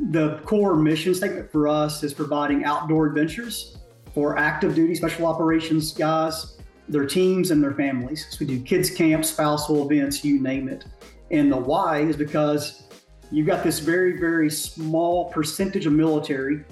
The 0.00 0.40
core 0.44 0.74
mission 0.74 1.14
statement 1.14 1.52
for 1.52 1.68
us 1.68 2.02
is 2.02 2.12
providing 2.12 2.64
outdoor 2.64 3.06
adventures 3.06 3.78
for 4.12 4.36
active 4.36 4.74
duty 4.74 4.94
special 4.96 5.26
operations 5.26 5.92
guys, 5.92 6.58
their 6.88 7.06
teams, 7.06 7.52
and 7.52 7.62
their 7.62 7.74
families. 7.74 8.26
So 8.30 8.38
we 8.40 8.46
do 8.46 8.60
kids 8.60 8.90
camps, 8.90 9.28
spousal 9.30 9.88
events, 9.88 10.24
you 10.24 10.40
name 10.40 10.68
it. 10.68 10.84
And 11.30 11.50
the 11.50 11.56
why 11.56 12.00
is 12.00 12.16
because 12.16 12.88
you've 13.30 13.46
got 13.46 13.62
this 13.62 13.78
very, 13.78 14.18
very 14.18 14.50
small 14.50 15.30
percentage 15.30 15.86
of 15.86 15.92
military 15.92 16.64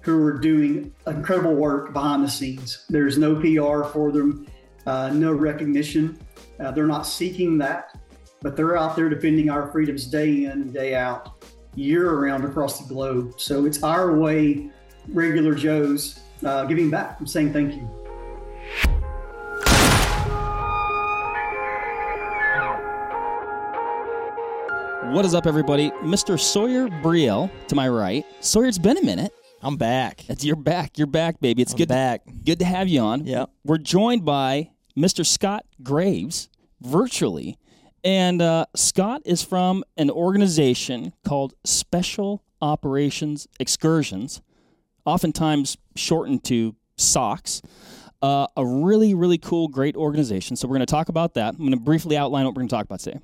who 0.00 0.20
are 0.24 0.32
doing 0.32 0.92
incredible 1.06 1.54
work 1.54 1.92
behind 1.92 2.24
the 2.24 2.28
scenes. 2.28 2.84
There's 2.88 3.16
no 3.16 3.36
PR 3.36 3.84
for 3.88 4.10
them, 4.10 4.46
uh, 4.86 5.10
no 5.10 5.32
recognition. 5.32 6.18
Uh, 6.58 6.72
they're 6.72 6.86
not 6.86 7.06
seeking 7.06 7.58
that, 7.58 7.96
but 8.42 8.56
they're 8.56 8.76
out 8.76 8.96
there 8.96 9.08
defending 9.08 9.50
our 9.50 9.70
freedoms 9.70 10.06
day 10.06 10.44
in, 10.44 10.72
day 10.72 10.96
out, 10.96 11.35
year 11.76 12.12
round 12.18 12.44
across 12.44 12.80
the 12.80 12.92
globe. 12.92 13.38
So 13.38 13.66
it's 13.66 13.82
our 13.82 14.16
way, 14.16 14.70
regular 15.08 15.54
Joes, 15.54 16.18
uh, 16.44 16.64
giving 16.64 16.90
back 16.90 17.20
and 17.20 17.30
saying 17.30 17.52
thank 17.52 17.74
you. 17.74 17.88
What 25.12 25.24
is 25.24 25.34
up, 25.34 25.46
everybody? 25.46 25.92
Mr. 26.02 26.38
Sawyer 26.38 26.88
Brielle 26.88 27.50
to 27.68 27.74
my 27.74 27.88
right. 27.88 28.26
Sawyer, 28.40 28.66
it's 28.66 28.76
been 28.76 28.98
a 28.98 29.02
minute. 29.02 29.32
I'm 29.62 29.76
back. 29.76 30.28
It's 30.28 30.44
you're 30.44 30.56
back. 30.56 30.98
You're 30.98 31.06
back, 31.06 31.40
baby. 31.40 31.62
It's 31.62 31.72
I'm 31.72 31.78
good. 31.78 31.88
back. 31.88 32.22
Good 32.44 32.58
to 32.58 32.64
have 32.64 32.88
you 32.88 33.00
on. 33.00 33.24
Yeah. 33.24 33.46
We're 33.64 33.78
joined 33.78 34.24
by 34.24 34.70
Mr. 34.96 35.24
Scott 35.24 35.64
Graves 35.82 36.48
virtually, 36.80 37.56
and 38.06 38.40
uh, 38.40 38.66
Scott 38.76 39.22
is 39.24 39.42
from 39.42 39.82
an 39.96 40.12
organization 40.12 41.12
called 41.24 41.54
Special 41.64 42.40
Operations 42.62 43.48
Excursions, 43.58 44.40
oftentimes 45.04 45.76
shortened 45.96 46.44
to 46.44 46.76
SOX. 46.96 47.62
Uh, 48.22 48.46
a 48.56 48.64
really, 48.64 49.12
really 49.12 49.38
cool, 49.38 49.66
great 49.66 49.96
organization. 49.96 50.54
So 50.54 50.68
we're 50.68 50.76
going 50.76 50.86
to 50.86 50.90
talk 50.90 51.08
about 51.08 51.34
that. 51.34 51.54
I'm 51.54 51.58
going 51.58 51.72
to 51.72 51.76
briefly 51.78 52.16
outline 52.16 52.44
what 52.44 52.54
we're 52.54 52.60
going 52.60 52.68
to 52.68 52.74
talk 52.76 52.84
about 52.84 53.00
today. 53.00 53.18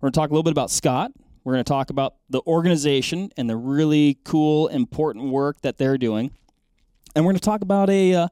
We're 0.00 0.08
going 0.08 0.12
to 0.12 0.20
talk 0.20 0.28
a 0.28 0.32
little 0.34 0.42
bit 0.42 0.52
about 0.52 0.70
Scott. 0.70 1.12
We're 1.42 1.54
going 1.54 1.64
to 1.64 1.68
talk 1.68 1.88
about 1.88 2.16
the 2.28 2.42
organization 2.46 3.30
and 3.38 3.48
the 3.48 3.56
really 3.56 4.18
cool, 4.24 4.68
important 4.68 5.30
work 5.30 5.62
that 5.62 5.78
they're 5.78 5.96
doing. 5.96 6.30
And 7.14 7.24
we're 7.24 7.32
going 7.32 7.40
to 7.40 7.44
talk 7.44 7.62
about 7.62 7.88
a, 7.88 8.14
uh, 8.14 8.28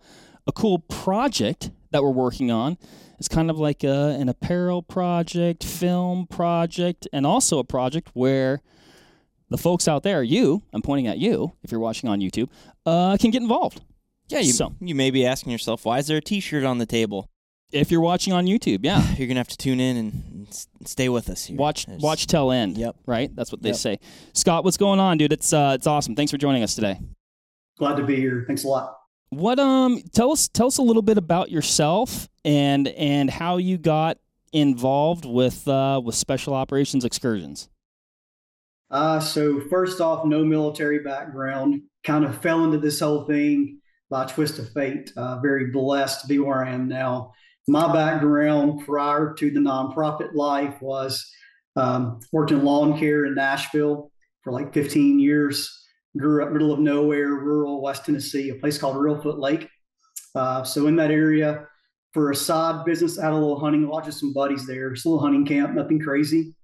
a 0.47 0.53
cool 0.53 0.81
project 0.81 1.71
that 1.95 2.03
we're 2.03 2.11
working 2.11 2.51
on. 2.51 2.77
It's 3.19 3.29
kind 3.29 3.49
of 3.51 3.59
like 3.59 3.85
a, 3.85 4.17
an 4.21 4.29
apparel 4.29 4.83
project, 4.83 5.63
film 5.65 6.27
project, 6.27 7.07
and 7.13 7.25
also 7.25 7.59
a 7.61 7.65
project 7.65 8.11
where 8.15 8.61
the 9.49 9.57
folks 9.57 9.87
out 9.87 10.03
there, 10.03 10.23
you, 10.23 10.63
I'm 10.73 10.83
pointing 10.83 11.07
at 11.07 11.19
you 11.19 11.53
if 11.63 11.71
you're 11.71 11.81
watching 11.81 12.11
on 12.11 12.19
YouTube, 12.21 12.49
uh, 12.85 13.17
can 13.19 13.31
get 13.31 13.41
involved. 13.43 13.81
Yeah, 14.29 14.41
you, 14.41 14.53
So- 14.53 14.75
you 14.81 14.95
may 14.97 15.11
be 15.13 15.25
asking 15.25 15.53
yourself, 15.53 15.85
why 15.85 15.99
is 16.01 16.09
there 16.09 16.17
a 16.17 16.21
T-shirt 16.21 16.65
on 16.65 16.79
the 16.79 16.87
table? 16.87 17.31
If 17.73 17.91
you're 17.93 18.01
watching 18.01 18.33
on 18.33 18.47
YouTube, 18.47 18.81
yeah. 18.83 19.15
You're 19.17 19.27
gonna 19.29 19.41
have 19.41 19.49
to 19.49 19.57
tune 19.57 19.81
in 19.81 19.97
and 19.97 20.49
s- 20.49 20.69
stay 20.85 21.09
with 21.09 21.29
us 21.31 21.45
here. 21.47 21.57
Watch 21.57 21.87
There's- 21.87 22.03
watch 22.03 22.27
till 22.27 22.51
end. 22.53 22.77
Yep. 22.77 22.97
Right? 23.07 23.35
That's 23.35 23.51
what 23.53 23.63
they 23.63 23.71
Yep. 23.71 23.77
say. 23.79 23.99
Scott, 24.33 24.65
what's 24.65 24.77
going 24.77 25.01
on, 25.01 25.19
dude? 25.19 25.33
It's 25.33 25.53
uh 25.53 25.73
it's 25.75 25.87
awesome. 25.87 26.15
Thanks 26.15 26.31
for 26.31 26.39
joining 26.39 26.63
us 26.63 26.75
today. 26.75 27.01
Glad 27.79 27.97
to 27.97 28.05
be 28.05 28.15
here. 28.17 28.45
Thanks 28.47 28.63
a 28.65 28.69
lot. 28.69 28.97
What 29.37 29.59
um 29.59 30.03
tell 30.13 30.33
us 30.33 30.49
tell 30.49 30.67
us 30.67 30.79
a 30.79 30.83
little 30.83 31.03
bit 31.03 31.19
about 31.19 31.51
yourself 31.51 32.29
and 32.45 32.89
and 32.89 33.31
how 33.31 33.57
you 33.57 33.79
got 33.79 34.19
involved 34.53 35.25
with 35.25 35.67
uh 35.67 36.01
with 36.05 36.15
special 36.15 36.55
operations 36.55 37.05
excursions. 37.05 37.69
Uh, 38.91 39.19
so 39.19 39.61
first 39.69 40.01
off, 40.01 40.25
no 40.25 40.45
military 40.45 41.01
background. 41.01 41.83
Kind 42.05 42.25
of 42.25 42.41
fell 42.41 42.65
into 42.65 42.79
this 42.79 43.01
whole 43.01 43.25
thing 43.25 43.81
by 44.09 44.25
twist 44.25 44.59
of 44.59 44.71
fate. 44.73 45.13
Uh, 45.17 45.41
very 45.41 45.71
blessed 45.71 46.21
to 46.21 46.27
be 46.29 46.39
where 46.39 46.65
I 46.65 46.71
am 46.71 46.87
now. 46.87 47.33
My 47.67 47.93
background 47.93 48.85
prior 48.85 49.35
to 49.35 49.51
the 49.51 49.59
nonprofit 49.59 50.35
life 50.35 50.81
was 50.81 51.29
um, 51.77 52.21
worked 52.31 52.53
in 52.53 52.63
lawn 52.63 52.99
care 52.99 53.25
in 53.25 53.35
Nashville 53.35 54.13
for 54.43 54.53
like 54.53 54.73
15 54.73 55.19
years. 55.19 55.84
Grew 56.17 56.45
up 56.45 56.53
middle 56.53 56.73
of 56.73 56.79
nowhere, 56.79 57.29
rural 57.29 57.83
West 57.83 58.07
Tennessee, 58.07 58.51
a 58.51 58.55
place 58.55 58.79
called 58.79 58.97
Reelfoot 58.97 59.39
Lake. 59.39 59.69
Uh, 60.35 60.63
so 60.63 60.87
in 60.87 60.97
that 60.97 61.11
area, 61.11 61.67
for 62.13 62.31
a 62.31 62.37
side 62.37 62.85
business, 62.85 63.21
had 63.21 63.33
a 63.33 63.35
little 63.35 63.59
hunting 63.59 63.89
lodge 63.89 64.07
with 64.07 64.15
some 64.15 64.33
buddies 64.33 64.67
there. 64.67 64.91
Just 64.91 65.07
a 65.07 65.09
little 65.09 65.25
hunting 65.25 65.45
camp, 65.45 65.75
nothing 65.75 65.99
crazy. 65.99 66.55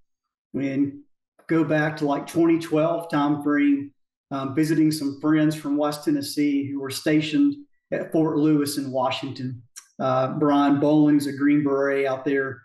And 0.55 1.01
go 1.49 1.65
back 1.65 1.97
to 1.97 2.07
like 2.07 2.27
2012 2.29 3.11
time 3.11 3.43
frame, 3.43 3.93
um, 4.31 4.55
visiting 4.55 4.93
some 4.93 5.21
friends 5.21 5.57
from 5.57 5.77
West 5.77 6.05
Tennessee 6.05 6.71
who 6.71 6.81
were 6.81 6.91
stationed 6.91 7.57
at 7.93 8.13
Fort 8.13 8.39
Lewis 8.39 8.79
in 8.79 8.93
Washington. 8.93 9.63
Uh, 9.99 10.29
Brian 10.35 10.79
Bowling's 10.79 11.27
a 11.27 11.33
Green 11.33 11.65
Beret 11.65 12.07
out 12.07 12.25
there, 12.25 12.63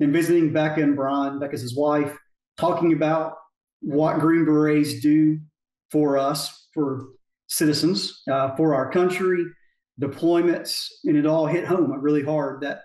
and 0.00 0.12
visiting 0.12 0.52
Becca 0.52 0.82
and 0.82 0.96
Brian, 0.96 1.38
Becca's 1.38 1.60
his 1.60 1.76
wife, 1.76 2.16
talking 2.56 2.94
about 2.94 3.34
what 3.80 4.18
Green 4.18 4.44
Berets 4.44 5.00
do 5.00 5.38
for 5.92 6.18
us, 6.18 6.68
for 6.74 7.10
citizens, 7.46 8.22
uh, 8.30 8.56
for 8.56 8.74
our 8.74 8.90
country, 8.90 9.44
deployments, 10.00 10.88
and 11.04 11.16
it 11.16 11.26
all 11.26 11.46
hit 11.46 11.66
home 11.66 11.92
really 11.92 12.22
hard 12.24 12.62
that 12.62 12.80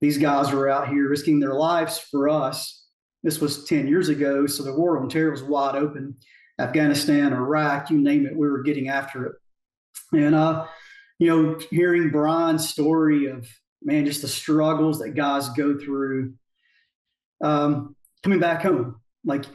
these 0.00 0.16
guys 0.16 0.52
were 0.52 0.68
out 0.68 0.88
here 0.88 1.08
risking 1.08 1.40
their 1.40 1.54
lives 1.54 1.98
for 1.98 2.28
us 2.28 2.84
this 3.24 3.40
was 3.40 3.64
10 3.64 3.88
years 3.88 4.10
ago, 4.10 4.46
so 4.46 4.62
the 4.62 4.74
war 4.74 4.98
on 4.98 5.08
terror 5.08 5.30
was 5.30 5.42
wide 5.42 5.76
open. 5.76 6.14
Afghanistan, 6.60 7.32
Iraq, 7.32 7.90
you 7.90 7.98
name 7.98 8.26
it, 8.26 8.36
we 8.36 8.48
were 8.48 8.62
getting 8.62 8.90
after 8.90 9.24
it. 9.26 9.32
And, 10.12 10.34
uh, 10.34 10.66
you 11.18 11.28
know, 11.28 11.58
hearing 11.70 12.10
Brian's 12.10 12.68
story 12.68 13.26
of, 13.26 13.48
man, 13.82 14.04
just 14.04 14.20
the 14.20 14.28
struggles 14.28 14.98
that 14.98 15.14
guys 15.14 15.48
go 15.48 15.78
through 15.78 16.34
um, 17.42 17.96
coming 18.22 18.40
back 18.40 18.60
home. 18.62 19.00
Like 19.24 19.46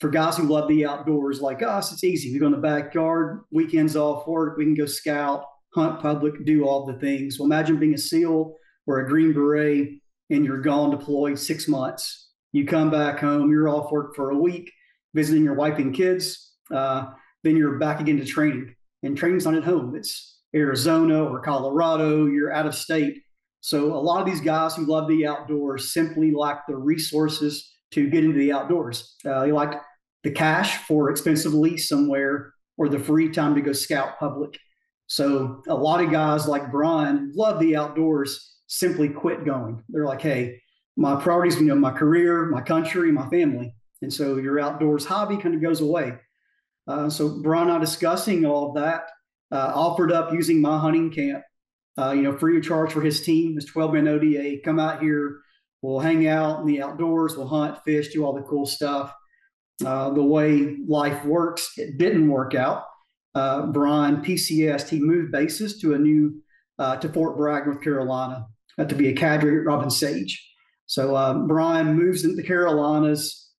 for 0.00 0.08
guys 0.10 0.36
who 0.36 0.44
love 0.44 0.68
the 0.68 0.86
outdoors 0.86 1.40
like 1.40 1.62
us, 1.62 1.92
it's 1.92 2.04
easy. 2.04 2.32
We 2.32 2.38
go 2.38 2.46
in 2.46 2.52
the 2.52 2.58
backyard, 2.58 3.40
weekends 3.50 3.96
off 3.96 4.26
work, 4.26 4.56
we 4.56 4.64
can 4.64 4.74
go 4.74 4.86
scout, 4.86 5.44
hunt 5.74 6.00
public, 6.00 6.44
do 6.44 6.64
all 6.64 6.86
the 6.86 6.94
things. 6.94 7.38
Well, 7.38 7.46
imagine 7.46 7.78
being 7.78 7.94
a 7.94 7.98
SEAL 7.98 8.54
or 8.86 9.00
a 9.00 9.08
Green 9.08 9.32
Beret 9.32 10.00
and 10.30 10.44
you're 10.44 10.60
gone 10.60 10.90
deployed 10.90 11.38
six 11.38 11.66
months 11.66 12.28
you 12.52 12.66
come 12.66 12.90
back 12.90 13.18
home, 13.18 13.50
you're 13.50 13.68
off 13.68 13.92
work 13.92 14.14
for 14.14 14.30
a 14.30 14.38
week, 14.38 14.72
visiting 15.14 15.44
your 15.44 15.54
wife 15.54 15.78
and 15.78 15.94
kids. 15.94 16.54
Uh, 16.70 17.06
then 17.44 17.56
you're 17.56 17.78
back 17.78 18.00
again 18.00 18.18
to 18.18 18.24
training. 18.24 18.74
And 19.02 19.16
training's 19.16 19.44
not 19.44 19.54
at 19.54 19.64
home, 19.64 19.94
it's 19.94 20.40
Arizona 20.54 21.24
or 21.24 21.40
Colorado, 21.40 22.26
you're 22.26 22.52
out 22.52 22.66
of 22.66 22.74
state. 22.74 23.22
So 23.60 23.92
a 23.92 24.00
lot 24.00 24.20
of 24.20 24.26
these 24.26 24.40
guys 24.40 24.74
who 24.74 24.86
love 24.86 25.08
the 25.08 25.26
outdoors 25.26 25.92
simply 25.92 26.32
lack 26.32 26.66
the 26.66 26.76
resources 26.76 27.70
to 27.92 28.08
get 28.08 28.24
into 28.24 28.38
the 28.38 28.52
outdoors. 28.52 29.16
Uh, 29.24 29.42
they 29.44 29.52
lack 29.52 29.82
the 30.24 30.30
cash 30.30 30.78
for 30.78 31.10
expensive 31.10 31.54
lease 31.54 31.88
somewhere 31.88 32.52
or 32.76 32.88
the 32.88 32.98
free 32.98 33.30
time 33.30 33.54
to 33.54 33.60
go 33.60 33.72
scout 33.72 34.18
public. 34.18 34.58
So 35.06 35.62
a 35.68 35.74
lot 35.74 36.04
of 36.04 36.10
guys 36.10 36.46
like 36.46 36.70
Brian 36.70 37.32
love 37.34 37.60
the 37.60 37.76
outdoors, 37.76 38.56
simply 38.66 39.08
quit 39.08 39.44
going. 39.44 39.82
They're 39.88 40.04
like, 40.04 40.20
hey, 40.20 40.60
my 40.96 41.16
priorities, 41.20 41.58
you 41.58 41.66
know, 41.66 41.74
my 41.74 41.92
career, 41.92 42.46
my 42.46 42.60
country, 42.60 43.10
my 43.10 43.28
family. 43.30 43.74
And 44.02 44.12
so 44.12 44.36
your 44.36 44.60
outdoors 44.60 45.06
hobby 45.06 45.38
kind 45.38 45.54
of 45.54 45.62
goes 45.62 45.80
away. 45.80 46.18
Uh, 46.86 47.08
so 47.08 47.40
Brian 47.42 47.68
and 47.68 47.76
I 47.76 47.78
discussing 47.78 48.44
all 48.44 48.68
of 48.68 48.74
that, 48.76 49.10
uh, 49.50 49.72
offered 49.74 50.12
up 50.12 50.32
using 50.32 50.60
my 50.60 50.78
hunting 50.78 51.10
camp, 51.10 51.42
uh, 51.98 52.12
you 52.12 52.22
know, 52.22 52.36
free 52.36 52.58
of 52.58 52.64
charge 52.64 52.92
for 52.92 53.00
his 53.00 53.22
team, 53.22 53.54
his 53.54 53.64
12 53.64 53.94
man 53.94 54.08
ODA. 54.08 54.60
Come 54.64 54.78
out 54.78 55.00
here, 55.00 55.40
we'll 55.82 56.00
hang 56.00 56.26
out 56.26 56.60
in 56.60 56.66
the 56.66 56.82
outdoors, 56.82 57.36
we'll 57.36 57.48
hunt, 57.48 57.82
fish, 57.84 58.12
do 58.12 58.24
all 58.24 58.32
the 58.32 58.42
cool 58.42 58.66
stuff. 58.66 59.14
Uh, 59.84 60.10
the 60.10 60.22
way 60.22 60.76
life 60.86 61.24
works, 61.24 61.72
it 61.76 61.98
didn't 61.98 62.28
work 62.28 62.54
out. 62.54 62.84
Uh, 63.34 63.66
Brian 63.66 64.16
PCS, 64.22 64.88
he 64.88 64.98
moved 64.98 65.30
bases 65.30 65.78
to 65.80 65.94
a 65.94 65.98
new 65.98 66.42
uh, 66.78 66.96
to 66.96 67.08
Fort 67.08 67.36
Bragg, 67.36 67.66
North 67.66 67.82
Carolina, 67.82 68.46
to 68.78 68.94
be 68.94 69.08
a 69.08 69.14
cadre 69.14 69.56
at 69.56 69.64
Robin 69.64 69.90
Sage. 69.90 70.44
So 70.86 71.16
um, 71.16 71.46
Brian 71.46 71.94
moves 71.94 72.24
into 72.24 72.36
the 72.36 72.42
Carolinas. 72.42 73.50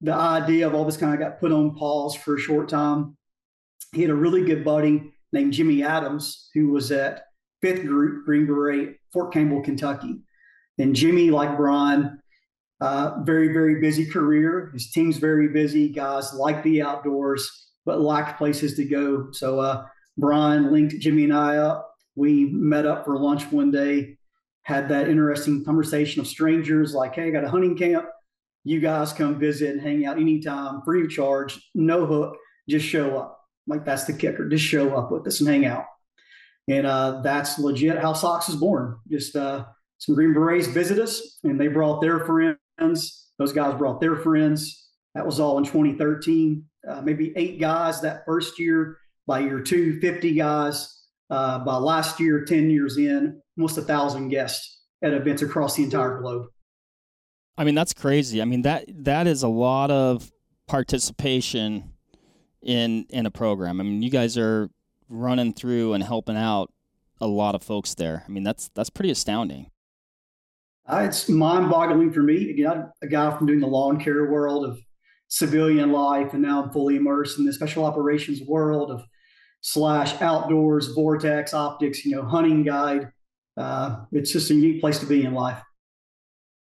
The 0.00 0.12
idea 0.12 0.66
of 0.66 0.74
all 0.74 0.84
this 0.84 0.96
kind 0.96 1.14
of 1.14 1.20
got 1.20 1.40
put 1.40 1.52
on 1.52 1.76
pause 1.76 2.14
for 2.14 2.36
a 2.36 2.40
short 2.40 2.68
time. 2.68 3.16
He 3.94 4.02
had 4.02 4.10
a 4.10 4.14
really 4.14 4.44
good 4.44 4.64
buddy 4.64 5.12
named 5.32 5.52
Jimmy 5.52 5.82
Adams 5.82 6.50
who 6.54 6.68
was 6.68 6.92
at 6.92 7.22
Fifth 7.62 7.86
Group 7.86 8.26
Green 8.26 8.46
Beret, 8.46 8.96
Fort 9.12 9.32
Campbell, 9.32 9.62
Kentucky. 9.62 10.20
And 10.78 10.94
Jimmy, 10.94 11.30
like 11.30 11.56
Brian, 11.56 12.20
uh, 12.80 13.22
very 13.22 13.52
very 13.52 13.80
busy 13.80 14.06
career. 14.06 14.70
His 14.72 14.90
team's 14.90 15.16
very 15.18 15.48
busy. 15.48 15.88
Guys 15.88 16.32
like 16.34 16.62
the 16.62 16.82
outdoors, 16.82 17.68
but 17.84 18.00
lacked 18.00 18.38
places 18.38 18.74
to 18.76 18.84
go. 18.84 19.28
So 19.32 19.60
uh, 19.60 19.86
Brian 20.18 20.72
linked 20.72 20.98
Jimmy 20.98 21.24
and 21.24 21.34
I 21.34 21.56
up. 21.56 21.90
We 22.14 22.46
met 22.46 22.86
up 22.86 23.04
for 23.04 23.18
lunch 23.18 23.50
one 23.50 23.70
day 23.70 24.16
had 24.66 24.88
that 24.88 25.08
interesting 25.08 25.64
conversation 25.64 26.20
of 26.20 26.26
strangers 26.26 26.92
like, 26.92 27.14
hey, 27.14 27.28
I 27.28 27.30
got 27.30 27.44
a 27.44 27.48
hunting 27.48 27.78
camp. 27.78 28.04
You 28.64 28.80
guys 28.80 29.12
come 29.12 29.38
visit 29.38 29.70
and 29.70 29.80
hang 29.80 30.04
out 30.04 30.18
anytime, 30.18 30.82
free 30.82 31.04
of 31.04 31.10
charge, 31.10 31.56
no 31.76 32.04
hook. 32.04 32.36
just 32.68 32.84
show 32.84 33.16
up. 33.16 33.38
Like 33.68 33.84
that's 33.84 34.06
the 34.06 34.12
kicker. 34.12 34.48
Just 34.48 34.64
show 34.64 34.96
up 34.96 35.12
with 35.12 35.24
us 35.28 35.38
and 35.38 35.48
hang 35.48 35.66
out. 35.66 35.84
And 36.66 36.84
uh, 36.84 37.20
that's 37.22 37.60
legit 37.60 37.98
how 37.98 38.12
SOX 38.12 38.48
is 38.48 38.56
born. 38.56 38.98
Just 39.08 39.36
uh, 39.36 39.66
some 39.98 40.14
Green 40.14 40.34
Berets 40.34 40.66
visit 40.66 40.98
us, 40.98 41.38
and 41.44 41.60
they 41.60 41.68
brought 41.68 42.00
their 42.00 42.20
friends. 42.20 43.30
Those 43.38 43.52
guys 43.52 43.74
brought 43.74 44.00
their 44.00 44.16
friends. 44.16 44.90
That 45.14 45.26
was 45.26 45.40
all 45.40 45.58
in 45.58 45.64
2013. 45.64 46.64
Uh, 46.88 47.00
maybe 47.02 47.32
eight 47.36 47.58
guys 47.58 48.00
that 48.02 48.24
first 48.26 48.58
year. 48.58 48.98
By 49.26 49.40
year 49.40 49.60
two, 49.60 49.98
50 50.00 50.34
guys. 50.34 51.04
Uh, 51.28 51.58
by 51.60 51.76
last 51.76 52.20
year, 52.20 52.44
10 52.44 52.70
years 52.70 52.96
in, 52.96 53.40
almost 53.58 53.76
a 53.78 53.82
thousand 53.82 54.28
guests 54.28 54.82
at 55.02 55.12
events 55.12 55.42
across 55.42 55.74
the 55.74 55.82
entire 55.82 56.20
globe. 56.20 56.46
I 57.58 57.64
mean, 57.64 57.74
that's 57.74 57.92
crazy. 57.92 58.40
I 58.42 58.44
mean 58.44 58.62
that 58.62 58.84
that 59.04 59.26
is 59.26 59.42
a 59.42 59.48
lot 59.48 59.90
of 59.90 60.30
participation 60.68 61.94
in 62.62 63.06
in 63.08 63.26
a 63.26 63.30
program. 63.30 63.80
I 63.80 63.84
mean, 63.84 64.02
you 64.02 64.10
guys 64.10 64.36
are 64.36 64.68
running 65.08 65.52
through 65.52 65.94
and 65.94 66.04
helping 66.04 66.36
out 66.36 66.72
a 67.20 67.26
lot 67.26 67.54
of 67.54 67.62
folks 67.62 67.94
there. 67.94 68.24
I 68.26 68.30
mean, 68.30 68.42
that's 68.42 68.70
that's 68.74 68.90
pretty 68.90 69.10
astounding. 69.10 69.70
Uh, 70.88 71.02
it's 71.08 71.28
mind-boggling 71.28 72.12
for 72.12 72.22
me. 72.22 72.50
Again, 72.50 72.90
a 73.02 73.06
guy 73.06 73.36
from 73.36 73.46
doing 73.46 73.60
the 73.60 73.66
lawn 73.66 73.98
care 73.98 74.30
world 74.30 74.64
of 74.64 74.78
civilian 75.28 75.90
life, 75.90 76.32
and 76.32 76.42
now 76.42 76.62
I'm 76.62 76.70
fully 76.70 76.96
immersed 76.96 77.38
in 77.38 77.44
the 77.44 77.52
special 77.52 77.84
operations 77.84 78.40
world 78.46 78.90
of 78.90 79.02
slash 79.62 80.20
outdoors, 80.22 80.88
vortex 80.94 81.52
optics. 81.52 82.04
You 82.04 82.16
know, 82.16 82.24
hunting 82.24 82.62
guide. 82.62 83.10
Uh, 83.56 84.04
it's 84.12 84.32
just 84.32 84.50
a 84.50 84.54
unique 84.54 84.80
place 84.80 84.98
to 85.00 85.06
be 85.06 85.24
in 85.24 85.34
life. 85.34 85.60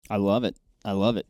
I 0.09 0.17
love 0.17 0.45
it. 0.45 0.57
I 0.85 0.93
love 0.93 1.17
it. 1.17 1.27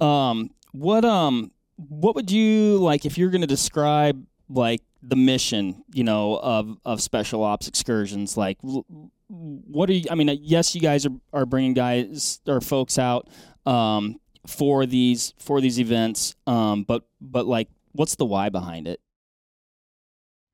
Um, 0.00 0.50
what 0.72 1.04
um, 1.04 1.50
what 1.76 2.14
would 2.14 2.30
you 2.30 2.78
like 2.78 3.04
if 3.04 3.18
you're 3.18 3.30
going 3.30 3.40
to 3.40 3.46
describe 3.46 4.24
like 4.48 4.82
the 5.06 5.16
mission, 5.16 5.84
you 5.92 6.04
know, 6.04 6.38
of 6.42 6.76
of 6.84 7.00
special 7.00 7.42
ops 7.42 7.68
excursions? 7.68 8.36
Like, 8.36 8.58
what 9.28 9.88
are 9.90 9.92
you? 9.92 10.04
I 10.10 10.14
mean, 10.14 10.38
yes, 10.42 10.74
you 10.74 10.80
guys 10.80 11.06
are 11.06 11.12
are 11.32 11.46
bringing 11.46 11.74
guys 11.74 12.40
or 12.46 12.60
folks 12.60 12.98
out 12.98 13.28
um, 13.66 14.16
for 14.46 14.86
these 14.86 15.34
for 15.38 15.60
these 15.60 15.78
events, 15.78 16.34
um, 16.46 16.84
but 16.84 17.02
but 17.20 17.46
like, 17.46 17.68
what's 17.92 18.16
the 18.16 18.24
why 18.24 18.48
behind 18.48 18.88
it? 18.88 19.00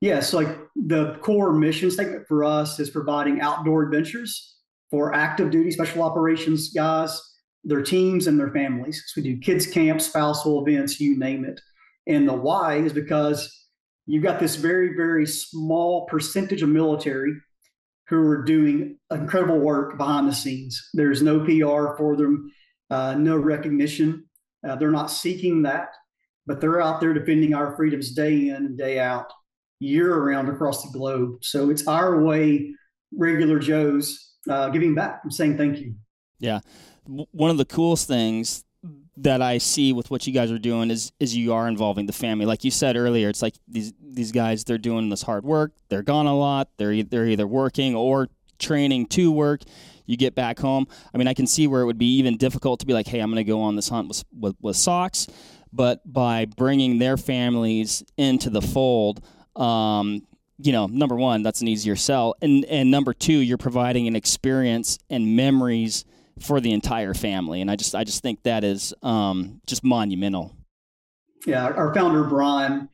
Yes, 0.01 0.33
like 0.33 0.47
the 0.75 1.15
core 1.21 1.53
mission 1.53 1.91
statement 1.91 2.27
for 2.27 2.43
us 2.43 2.79
is 2.79 2.89
providing 2.89 3.39
outdoor 3.39 3.83
adventures 3.83 4.57
for 4.89 5.13
active 5.13 5.51
duty 5.51 5.69
special 5.69 6.01
operations 6.01 6.69
guys, 6.69 7.21
their 7.63 7.83
teams, 7.83 8.25
and 8.27 8.39
their 8.39 8.51
families. 8.51 9.03
So 9.07 9.21
we 9.21 9.33
do 9.33 9.39
kids 9.39 9.67
camps, 9.67 10.07
spousal 10.07 10.65
events, 10.65 10.99
you 10.99 11.17
name 11.17 11.45
it. 11.45 11.61
And 12.07 12.27
the 12.27 12.33
why 12.33 12.77
is 12.77 12.93
because 12.93 13.60
you've 14.05 14.23
got 14.23 14.39
this 14.39 14.55
very, 14.55 14.95
very 14.95 15.25
small 15.25 16.05
percentage 16.05 16.61
of 16.61 16.69
military 16.69 17.33
who 18.07 18.27
are 18.27 18.43
doing 18.43 18.97
incredible 19.09 19.59
work 19.59 19.97
behind 19.97 20.27
the 20.27 20.33
scenes. 20.33 20.89
There's 20.93 21.21
no 21.21 21.39
PR 21.39 21.95
for 21.97 22.15
them, 22.17 22.51
uh, 22.89 23.15
no 23.15 23.37
recognition. 23.37 24.25
Uh, 24.67 24.75
they're 24.75 24.91
not 24.91 25.09
seeking 25.09 25.63
that, 25.63 25.89
but 26.45 26.59
they're 26.59 26.81
out 26.81 26.99
there 26.99 27.13
defending 27.13 27.53
our 27.53 27.75
freedoms 27.75 28.11
day 28.11 28.49
in 28.49 28.55
and 28.55 28.77
day 28.77 28.99
out, 28.99 29.31
year 29.79 30.13
around 30.13 30.49
across 30.49 30.83
the 30.83 30.91
globe. 30.91 31.37
So 31.41 31.69
it's 31.69 31.87
our 31.87 32.21
way, 32.21 32.75
regular 33.13 33.59
Joes, 33.59 34.33
uh, 34.49 34.69
giving 34.69 34.93
back 34.93 35.21
and 35.23 35.33
saying 35.33 35.57
thank 35.57 35.79
you. 35.79 35.95
Yeah. 36.39 36.59
One 37.05 37.49
of 37.49 37.57
the 37.57 37.65
coolest 37.65 38.07
things 38.07 38.63
that 39.21 39.41
I 39.41 39.59
see 39.59 39.93
with 39.93 40.09
what 40.09 40.25
you 40.25 40.33
guys 40.33 40.51
are 40.51 40.59
doing 40.59 40.89
is 40.89 41.11
is 41.19 41.35
you 41.35 41.53
are 41.53 41.67
involving 41.67 42.05
the 42.05 42.13
family. 42.13 42.45
Like 42.45 42.63
you 42.63 42.71
said 42.71 42.97
earlier, 42.97 43.29
it's 43.29 43.41
like 43.41 43.55
these 43.67 43.93
these 44.01 44.31
guys 44.31 44.63
they're 44.63 44.77
doing 44.77 45.09
this 45.09 45.21
hard 45.21 45.43
work. 45.43 45.73
They're 45.89 46.01
gone 46.03 46.25
a 46.25 46.35
lot. 46.35 46.69
They're 46.77 47.03
they're 47.03 47.27
either 47.27 47.47
working 47.47 47.95
or 47.95 48.29
training 48.59 49.07
to 49.07 49.31
work. 49.31 49.61
You 50.05 50.17
get 50.17 50.35
back 50.35 50.59
home. 50.59 50.87
I 51.13 51.17
mean, 51.17 51.27
I 51.27 51.33
can 51.33 51.47
see 51.47 51.67
where 51.67 51.81
it 51.81 51.85
would 51.85 51.97
be 51.97 52.17
even 52.17 52.37
difficult 52.37 52.79
to 52.81 52.85
be 52.85 52.93
like, 52.93 53.07
hey, 53.07 53.19
I'm 53.19 53.29
going 53.29 53.43
to 53.43 53.49
go 53.49 53.61
on 53.61 53.75
this 53.75 53.87
hunt 53.87 54.09
with, 54.09 54.23
with, 54.37 54.55
with 54.59 54.75
Sox, 54.75 55.27
but 55.71 56.01
by 56.11 56.45
bringing 56.45 56.99
their 56.99 57.15
families 57.15 58.03
into 58.17 58.49
the 58.49 58.61
fold. 58.61 59.23
Um, 59.55 60.27
you 60.57 60.71
know, 60.73 60.87
number 60.87 61.15
one, 61.15 61.43
that's 61.43 61.61
an 61.61 61.67
easier 61.67 61.95
sell, 61.95 62.35
and 62.41 62.65
and 62.65 62.91
number 62.91 63.13
two, 63.13 63.33
you're 63.33 63.57
providing 63.57 64.07
an 64.07 64.15
experience 64.15 64.97
and 65.09 65.35
memories 65.35 66.05
for 66.39 66.59
the 66.59 66.71
entire 66.71 67.13
family. 67.13 67.61
And 67.61 67.69
I 67.69 67.75
just 67.75 67.95
I 67.95 68.03
just 68.03 68.21
think 68.21 68.43
that 68.43 68.63
is 68.63 68.93
um, 69.03 69.61
just 69.67 69.83
monumental. 69.83 70.55
Yeah, 71.45 71.65
our 71.65 71.93
founder 71.93 72.23
Brian, 72.23 72.89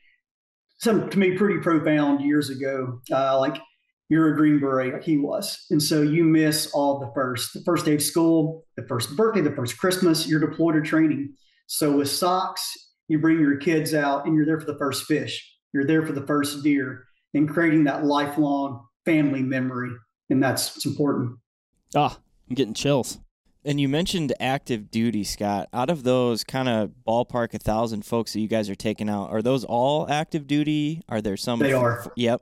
something 0.79 1.09
to 1.09 1.19
me 1.19 1.37
pretty 1.37 1.59
profound 1.59 2.21
years 2.21 2.49
ago. 2.49 3.01
Uh, 3.11 3.39
like 3.39 3.61
you're 4.09 4.33
a 4.33 4.35
Green 4.35 4.59
Beret, 4.59 5.03
he 5.03 5.17
was, 5.17 5.65
and 5.69 5.81
so 5.81 6.01
you 6.01 6.23
miss 6.23 6.71
all 6.73 6.99
the 6.99 7.11
first, 7.13 7.53
the 7.53 7.61
first 7.65 7.85
day 7.85 7.95
of 7.95 8.01
school, 8.01 8.65
the 8.77 8.87
first 8.87 9.15
birthday, 9.17 9.41
the 9.41 9.51
first 9.51 9.77
Christmas. 9.77 10.27
You're 10.27 10.39
deployed 10.39 10.75
to 10.75 10.81
training. 10.81 11.33
So 11.67 11.97
with 11.97 12.09
SOX, 12.09 12.61
you 13.09 13.19
bring 13.19 13.39
your 13.39 13.57
kids 13.57 13.93
out, 13.93 14.25
and 14.25 14.35
you're 14.35 14.45
there 14.45 14.59
for 14.59 14.71
the 14.71 14.77
first 14.77 15.05
fish. 15.05 15.45
You're 15.73 15.85
there 15.85 16.05
for 16.05 16.13
the 16.13 16.25
first 16.25 16.63
deer, 16.63 17.03
and 17.33 17.49
creating 17.49 17.83
that 17.85 18.05
lifelong 18.05 18.85
family 19.05 19.41
memory, 19.41 19.91
and 20.29 20.41
that's 20.41 20.77
it's 20.77 20.85
important. 20.85 21.37
Ah, 21.95 22.17
I'm 22.49 22.55
getting 22.55 22.73
chills. 22.73 23.19
And 23.67 23.81
you 23.81 23.89
mentioned 23.89 24.31
active 24.39 24.89
duty, 24.89 25.25
Scott. 25.25 25.67
Out 25.73 25.89
of 25.89 26.03
those 26.03 26.45
kind 26.45 26.69
of 26.69 26.91
ballpark 27.05 27.53
a 27.53 27.59
thousand 27.59 28.05
folks 28.05 28.31
that 28.31 28.39
you 28.39 28.47
guys 28.47 28.69
are 28.69 28.75
taking 28.75 29.09
out, 29.09 29.29
are 29.29 29.41
those 29.41 29.65
all 29.65 30.09
active 30.09 30.47
duty? 30.47 31.03
Are 31.09 31.21
there 31.21 31.35
some? 31.35 31.59
They 31.59 31.73
are. 31.73 31.99
F- 31.99 32.07
yep. 32.15 32.41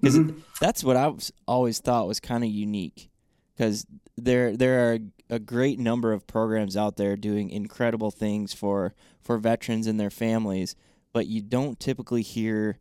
Because 0.00 0.18
mm-hmm. 0.18 0.38
that's 0.58 0.82
what 0.82 0.96
I 0.96 1.08
was 1.08 1.30
always 1.46 1.80
thought 1.80 2.08
was 2.08 2.18
kind 2.18 2.44
of 2.44 2.48
unique. 2.48 3.10
Because 3.54 3.86
there 4.16 4.56
there 4.56 4.90
are 4.90 4.98
a 5.28 5.38
great 5.38 5.78
number 5.78 6.14
of 6.14 6.26
programs 6.26 6.78
out 6.78 6.96
there 6.96 7.14
doing 7.14 7.50
incredible 7.50 8.10
things 8.10 8.54
for 8.54 8.94
for 9.20 9.36
veterans 9.36 9.86
and 9.86 10.00
their 10.00 10.08
families, 10.08 10.74
but 11.12 11.26
you 11.26 11.42
don't 11.42 11.78
typically 11.78 12.22
hear 12.22 12.78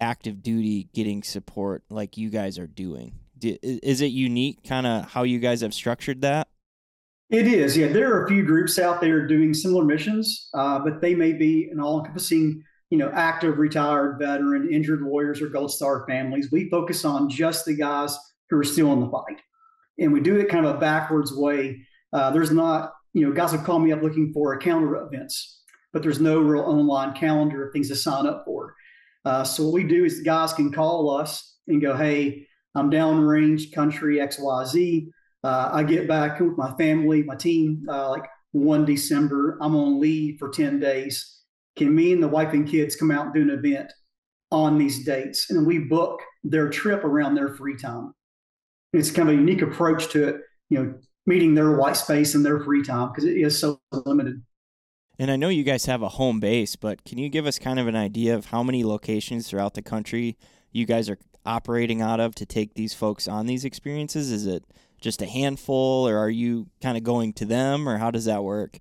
active 0.00 0.42
duty 0.42 0.88
getting 0.92 1.22
support 1.22 1.84
like 1.88 2.16
you 2.16 2.30
guys 2.30 2.58
are 2.58 2.66
doing. 2.66 3.12
Is 3.40 4.00
it 4.00 4.06
unique, 4.06 4.64
kind 4.64 4.88
of 4.88 5.12
how 5.12 5.22
you 5.22 5.38
guys 5.38 5.60
have 5.60 5.72
structured 5.72 6.22
that? 6.22 6.48
It 7.28 7.48
is, 7.48 7.76
yeah. 7.76 7.88
There 7.88 8.14
are 8.14 8.24
a 8.24 8.28
few 8.28 8.44
groups 8.44 8.78
out 8.78 9.00
there 9.00 9.26
doing 9.26 9.52
similar 9.52 9.84
missions, 9.84 10.48
uh, 10.54 10.78
but 10.78 11.00
they 11.00 11.14
may 11.14 11.32
be 11.32 11.68
an 11.72 11.80
all-encompassing, 11.80 12.62
you 12.90 12.98
know, 12.98 13.10
active, 13.12 13.58
retired, 13.58 14.18
veteran, 14.20 14.72
injured 14.72 15.04
warriors, 15.04 15.42
or 15.42 15.48
Gold 15.48 15.72
Star 15.72 16.06
families. 16.08 16.52
We 16.52 16.70
focus 16.70 17.04
on 17.04 17.28
just 17.28 17.64
the 17.64 17.74
guys 17.74 18.16
who 18.48 18.58
are 18.58 18.64
still 18.64 18.92
in 18.92 19.00
the 19.00 19.10
fight, 19.10 19.40
and 19.98 20.12
we 20.12 20.20
do 20.20 20.36
it 20.36 20.48
kind 20.48 20.66
of 20.66 20.76
a 20.76 20.78
backwards 20.78 21.32
way. 21.34 21.84
Uh, 22.12 22.30
there's 22.30 22.52
not, 22.52 22.92
you 23.12 23.26
know, 23.26 23.32
guys 23.32 23.50
will 23.50 23.58
call 23.58 23.80
me 23.80 23.90
up 23.90 24.02
looking 24.02 24.32
for 24.32 24.52
a 24.52 24.58
calendar 24.60 24.94
events, 24.94 25.62
but 25.92 26.04
there's 26.04 26.20
no 26.20 26.38
real 26.38 26.62
online 26.62 27.12
calendar 27.14 27.66
of 27.66 27.72
things 27.72 27.88
to 27.88 27.96
sign 27.96 28.28
up 28.28 28.44
for. 28.44 28.72
Uh, 29.24 29.42
so 29.42 29.64
what 29.64 29.72
we 29.72 29.82
do 29.82 30.04
is 30.04 30.18
the 30.18 30.24
guys 30.24 30.52
can 30.52 30.70
call 30.70 31.10
us 31.10 31.56
and 31.66 31.82
go, 31.82 31.96
"Hey, 31.96 32.46
I'm 32.76 32.88
downrange, 32.88 33.72
country 33.72 34.20
X 34.20 34.38
Y 34.38 34.64
Z." 34.66 35.10
Uh, 35.46 35.70
I 35.72 35.84
get 35.84 36.08
back 36.08 36.40
with 36.40 36.58
my 36.58 36.74
family, 36.74 37.22
my 37.22 37.36
team, 37.36 37.86
uh, 37.88 38.10
like 38.10 38.24
one 38.50 38.84
December. 38.84 39.56
I'm 39.60 39.76
on 39.76 40.00
leave 40.00 40.40
for 40.40 40.48
10 40.48 40.80
days. 40.80 41.42
Can 41.76 41.94
me 41.94 42.12
and 42.12 42.20
the 42.20 42.26
wife 42.26 42.52
and 42.52 42.68
kids 42.68 42.96
come 42.96 43.12
out 43.12 43.26
and 43.26 43.34
do 43.34 43.42
an 43.42 43.50
event 43.50 43.92
on 44.50 44.76
these 44.76 45.04
dates? 45.04 45.48
And 45.48 45.64
we 45.64 45.78
book 45.78 46.20
their 46.42 46.68
trip 46.68 47.04
around 47.04 47.36
their 47.36 47.54
free 47.54 47.76
time. 47.76 48.12
And 48.92 48.98
it's 48.98 49.12
kind 49.12 49.28
of 49.28 49.36
a 49.36 49.38
unique 49.38 49.62
approach 49.62 50.08
to 50.08 50.26
it, 50.26 50.36
you 50.68 50.82
know, 50.82 50.94
meeting 51.26 51.54
their 51.54 51.76
white 51.76 51.96
space 51.96 52.34
and 52.34 52.44
their 52.44 52.58
free 52.64 52.82
time 52.82 53.10
because 53.10 53.24
it 53.24 53.36
is 53.36 53.56
so 53.56 53.80
limited. 53.92 54.42
And 55.16 55.30
I 55.30 55.36
know 55.36 55.48
you 55.48 55.62
guys 55.62 55.84
have 55.84 56.02
a 56.02 56.08
home 56.08 56.40
base, 56.40 56.74
but 56.74 57.04
can 57.04 57.18
you 57.18 57.28
give 57.28 57.46
us 57.46 57.60
kind 57.60 57.78
of 57.78 57.86
an 57.86 57.94
idea 57.94 58.34
of 58.34 58.46
how 58.46 58.64
many 58.64 58.82
locations 58.82 59.46
throughout 59.46 59.74
the 59.74 59.82
country 59.82 60.36
you 60.72 60.86
guys 60.86 61.08
are 61.08 61.18
operating 61.44 62.02
out 62.02 62.18
of 62.18 62.34
to 62.34 62.44
take 62.44 62.74
these 62.74 62.94
folks 62.94 63.28
on 63.28 63.46
these 63.46 63.64
experiences? 63.64 64.32
Is 64.32 64.44
it 64.44 64.64
just 65.00 65.22
a 65.22 65.26
handful, 65.26 66.08
or 66.08 66.18
are 66.18 66.30
you 66.30 66.68
kind 66.82 66.96
of 66.96 67.02
going 67.02 67.32
to 67.34 67.44
them, 67.44 67.88
or 67.88 67.98
how 67.98 68.10
does 68.10 68.24
that 68.26 68.42
work? 68.42 68.78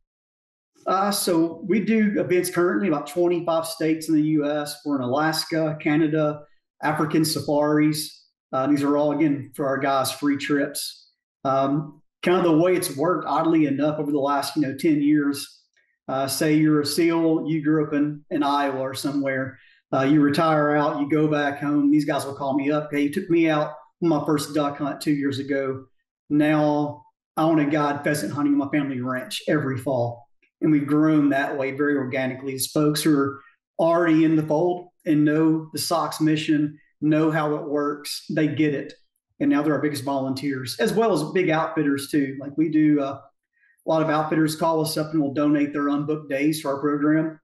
Uh, 0.87 1.11
so 1.11 1.63
we 1.67 1.79
do 1.79 2.19
events 2.19 2.49
currently 2.51 2.87
about 2.87 3.07
25 3.07 3.65
states 3.65 4.07
in 4.07 4.15
the 4.15 4.21
U.S. 4.21 4.81
We're 4.85 4.97
in 4.97 5.01
Alaska, 5.01 5.77
Canada, 5.81 6.41
African 6.83 7.25
safaris. 7.25 8.27
Uh, 8.51 8.67
these 8.67 8.83
are 8.83 8.95
all 8.95 9.11
again 9.11 9.51
for 9.55 9.67
our 9.67 9.77
guys 9.77 10.11
free 10.11 10.37
trips. 10.37 11.09
Um, 11.43 12.01
kind 12.23 12.37
of 12.37 12.43
the 12.43 12.57
way 12.57 12.75
it's 12.75 12.95
worked, 12.95 13.25
oddly 13.27 13.65
enough, 13.65 13.99
over 13.99 14.11
the 14.11 14.19
last 14.19 14.55
you 14.55 14.61
know 14.61 14.75
10 14.77 15.01
years. 15.01 15.61
Uh, 16.07 16.27
say 16.27 16.53
you're 16.53 16.81
a 16.81 16.85
SEAL, 16.85 17.45
you 17.47 17.63
grew 17.63 17.87
up 17.87 17.93
in, 17.93 18.23
in 18.29 18.43
Iowa 18.43 18.79
or 18.79 18.93
somewhere. 18.93 19.57
Uh, 19.91 20.03
you 20.03 20.21
retire 20.21 20.75
out, 20.75 20.99
you 20.99 21.09
go 21.09 21.27
back 21.27 21.59
home. 21.59 21.89
These 21.89 22.05
guys 22.05 22.25
will 22.25 22.35
call 22.35 22.55
me 22.55 22.69
up. 22.69 22.85
Okay, 22.85 23.01
you 23.01 23.13
took 23.13 23.29
me 23.29 23.49
out 23.49 23.73
on 24.03 24.09
my 24.09 24.23
first 24.25 24.53
duck 24.53 24.77
hunt 24.77 25.01
two 25.01 25.13
years 25.13 25.39
ago. 25.39 25.85
Now 26.29 27.05
I 27.37 27.43
own 27.43 27.59
a 27.59 27.65
guide 27.65 28.03
pheasant 28.03 28.33
hunting 28.33 28.53
on 28.53 28.59
my 28.59 28.69
family 28.69 29.01
ranch 29.01 29.41
every 29.47 29.77
fall. 29.77 30.27
And 30.61 30.71
we've 30.71 30.87
grown 30.87 31.29
that 31.29 31.57
way 31.57 31.71
very 31.71 31.95
organically. 31.95 32.55
As 32.55 32.67
folks 32.67 33.03
who 33.03 33.17
are 33.17 33.41
already 33.77 34.23
in 34.23 34.35
the 34.35 34.43
fold 34.43 34.87
and 35.05 35.25
know 35.25 35.69
the 35.73 35.79
Sox 35.79 36.21
mission, 36.21 36.79
know 37.01 37.29
how 37.29 37.55
it 37.55 37.67
works. 37.67 38.25
They 38.29 38.47
get 38.47 38.73
it. 38.73 38.93
And 39.39 39.49
now 39.49 39.61
they're 39.61 39.73
our 39.73 39.81
biggest 39.81 40.05
volunteers, 40.05 40.77
as 40.79 40.93
well 40.93 41.11
as 41.11 41.31
big 41.33 41.49
outfitters, 41.49 42.09
too. 42.09 42.37
Like 42.39 42.57
we 42.57 42.69
do, 42.69 43.01
uh, 43.01 43.19
a 43.19 43.89
lot 43.89 44.01
of 44.01 44.09
outfitters 44.09 44.55
call 44.55 44.81
us 44.81 44.95
up 44.95 45.11
and 45.11 45.21
will 45.21 45.33
donate 45.33 45.73
their 45.73 45.89
unbooked 45.89 46.29
days 46.29 46.61
to 46.61 46.69
our 46.69 46.79
program. 46.79 47.39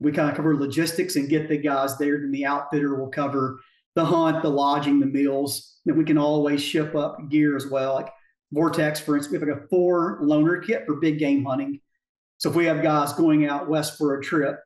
We 0.00 0.10
kind 0.12 0.30
of 0.30 0.36
cover 0.36 0.56
logistics 0.56 1.16
and 1.16 1.28
get 1.28 1.48
the 1.48 1.58
guys 1.58 1.98
there. 1.98 2.18
Then 2.18 2.30
the 2.30 2.46
outfitter 2.46 2.98
will 2.98 3.10
cover 3.10 3.60
the 3.94 4.04
hunt, 4.04 4.42
the 4.42 4.50
lodging, 4.50 5.00
the 5.00 5.06
meals. 5.06 5.78
And 5.86 5.96
we 5.96 6.04
can 6.04 6.18
always 6.18 6.62
ship 6.62 6.94
up 6.94 7.18
gear 7.30 7.56
as 7.56 7.66
well. 7.66 7.94
Like 7.94 8.10
Vortex, 8.52 9.00
for 9.00 9.16
instance, 9.16 9.32
we 9.32 9.38
have 9.38 9.48
like 9.48 9.64
a 9.64 9.68
four 9.68 10.20
loaner 10.22 10.64
kit 10.64 10.84
for 10.86 10.96
big 10.96 11.18
game 11.18 11.44
hunting. 11.44 11.80
So 12.38 12.50
if 12.50 12.56
we 12.56 12.66
have 12.66 12.82
guys 12.82 13.12
going 13.12 13.46
out 13.46 13.68
west 13.68 13.98
for 13.98 14.18
a 14.18 14.22
trip, 14.22 14.60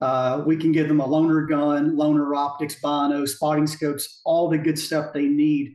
uh, 0.00 0.42
we 0.46 0.56
can 0.56 0.72
give 0.72 0.88
them 0.88 1.00
a 1.00 1.08
loaner 1.08 1.48
gun, 1.48 1.96
loaner 1.96 2.36
optics, 2.36 2.76
bino, 2.80 3.24
spotting 3.24 3.66
scopes, 3.66 4.20
all 4.24 4.48
the 4.48 4.58
good 4.58 4.78
stuff 4.78 5.12
they 5.12 5.26
need 5.26 5.74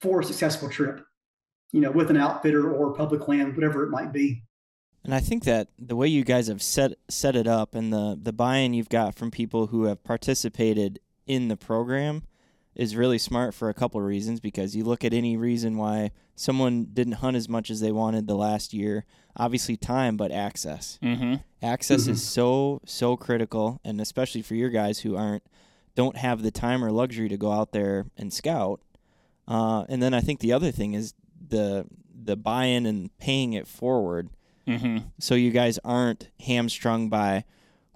for 0.00 0.20
a 0.20 0.24
successful 0.24 0.68
trip, 0.68 1.00
you 1.72 1.80
know, 1.80 1.90
with 1.90 2.10
an 2.10 2.16
outfitter 2.16 2.72
or 2.72 2.92
public 2.94 3.26
land, 3.26 3.54
whatever 3.54 3.84
it 3.84 3.90
might 3.90 4.12
be. 4.12 4.42
And 5.04 5.14
I 5.14 5.20
think 5.20 5.44
that 5.44 5.68
the 5.78 5.96
way 5.96 6.08
you 6.08 6.24
guys 6.24 6.48
have 6.48 6.62
set 6.62 6.94
set 7.08 7.36
it 7.36 7.46
up 7.46 7.74
and 7.74 7.92
the 7.92 8.18
the 8.20 8.32
buy-in 8.32 8.72
you've 8.72 8.88
got 8.88 9.14
from 9.14 9.30
people 9.30 9.66
who 9.66 9.84
have 9.84 10.02
participated 10.02 10.98
in 11.26 11.48
the 11.48 11.56
program 11.56 12.22
is 12.74 12.96
really 12.96 13.18
smart 13.18 13.54
for 13.54 13.68
a 13.68 13.74
couple 13.74 14.00
of 14.00 14.06
reasons 14.06 14.40
because 14.40 14.74
you 14.74 14.82
look 14.84 15.04
at 15.04 15.12
any 15.14 15.36
reason 15.36 15.76
why 15.76 16.10
someone 16.34 16.84
didn't 16.92 17.14
hunt 17.14 17.36
as 17.36 17.48
much 17.48 17.70
as 17.70 17.80
they 17.80 17.92
wanted 17.92 18.26
the 18.26 18.34
last 18.34 18.72
year 18.74 19.04
obviously 19.36 19.76
time 19.76 20.16
but 20.16 20.32
access 20.32 20.98
mm-hmm. 21.02 21.34
access 21.62 22.04
Mhm. 22.06 22.08
is 22.10 22.22
so 22.22 22.80
so 22.84 23.16
critical 23.16 23.80
and 23.84 24.00
especially 24.00 24.42
for 24.42 24.54
your 24.56 24.70
guys 24.70 25.00
who 25.00 25.16
aren't 25.16 25.44
don't 25.94 26.16
have 26.16 26.42
the 26.42 26.50
time 26.50 26.84
or 26.84 26.90
luxury 26.90 27.28
to 27.28 27.36
go 27.36 27.52
out 27.52 27.70
there 27.70 28.06
and 28.16 28.32
scout 28.32 28.80
uh, 29.46 29.84
and 29.88 30.02
then 30.02 30.12
i 30.14 30.20
think 30.20 30.40
the 30.40 30.52
other 30.52 30.70
thing 30.72 30.94
is 30.94 31.14
the 31.48 31.86
the 32.24 32.36
buy-in 32.36 32.86
and 32.86 33.16
paying 33.18 33.52
it 33.52 33.66
forward 33.68 34.30
Mm-hmm. 34.66 34.96
so 35.20 35.34
you 35.34 35.50
guys 35.50 35.78
aren't 35.84 36.30
hamstrung 36.40 37.10
by 37.10 37.44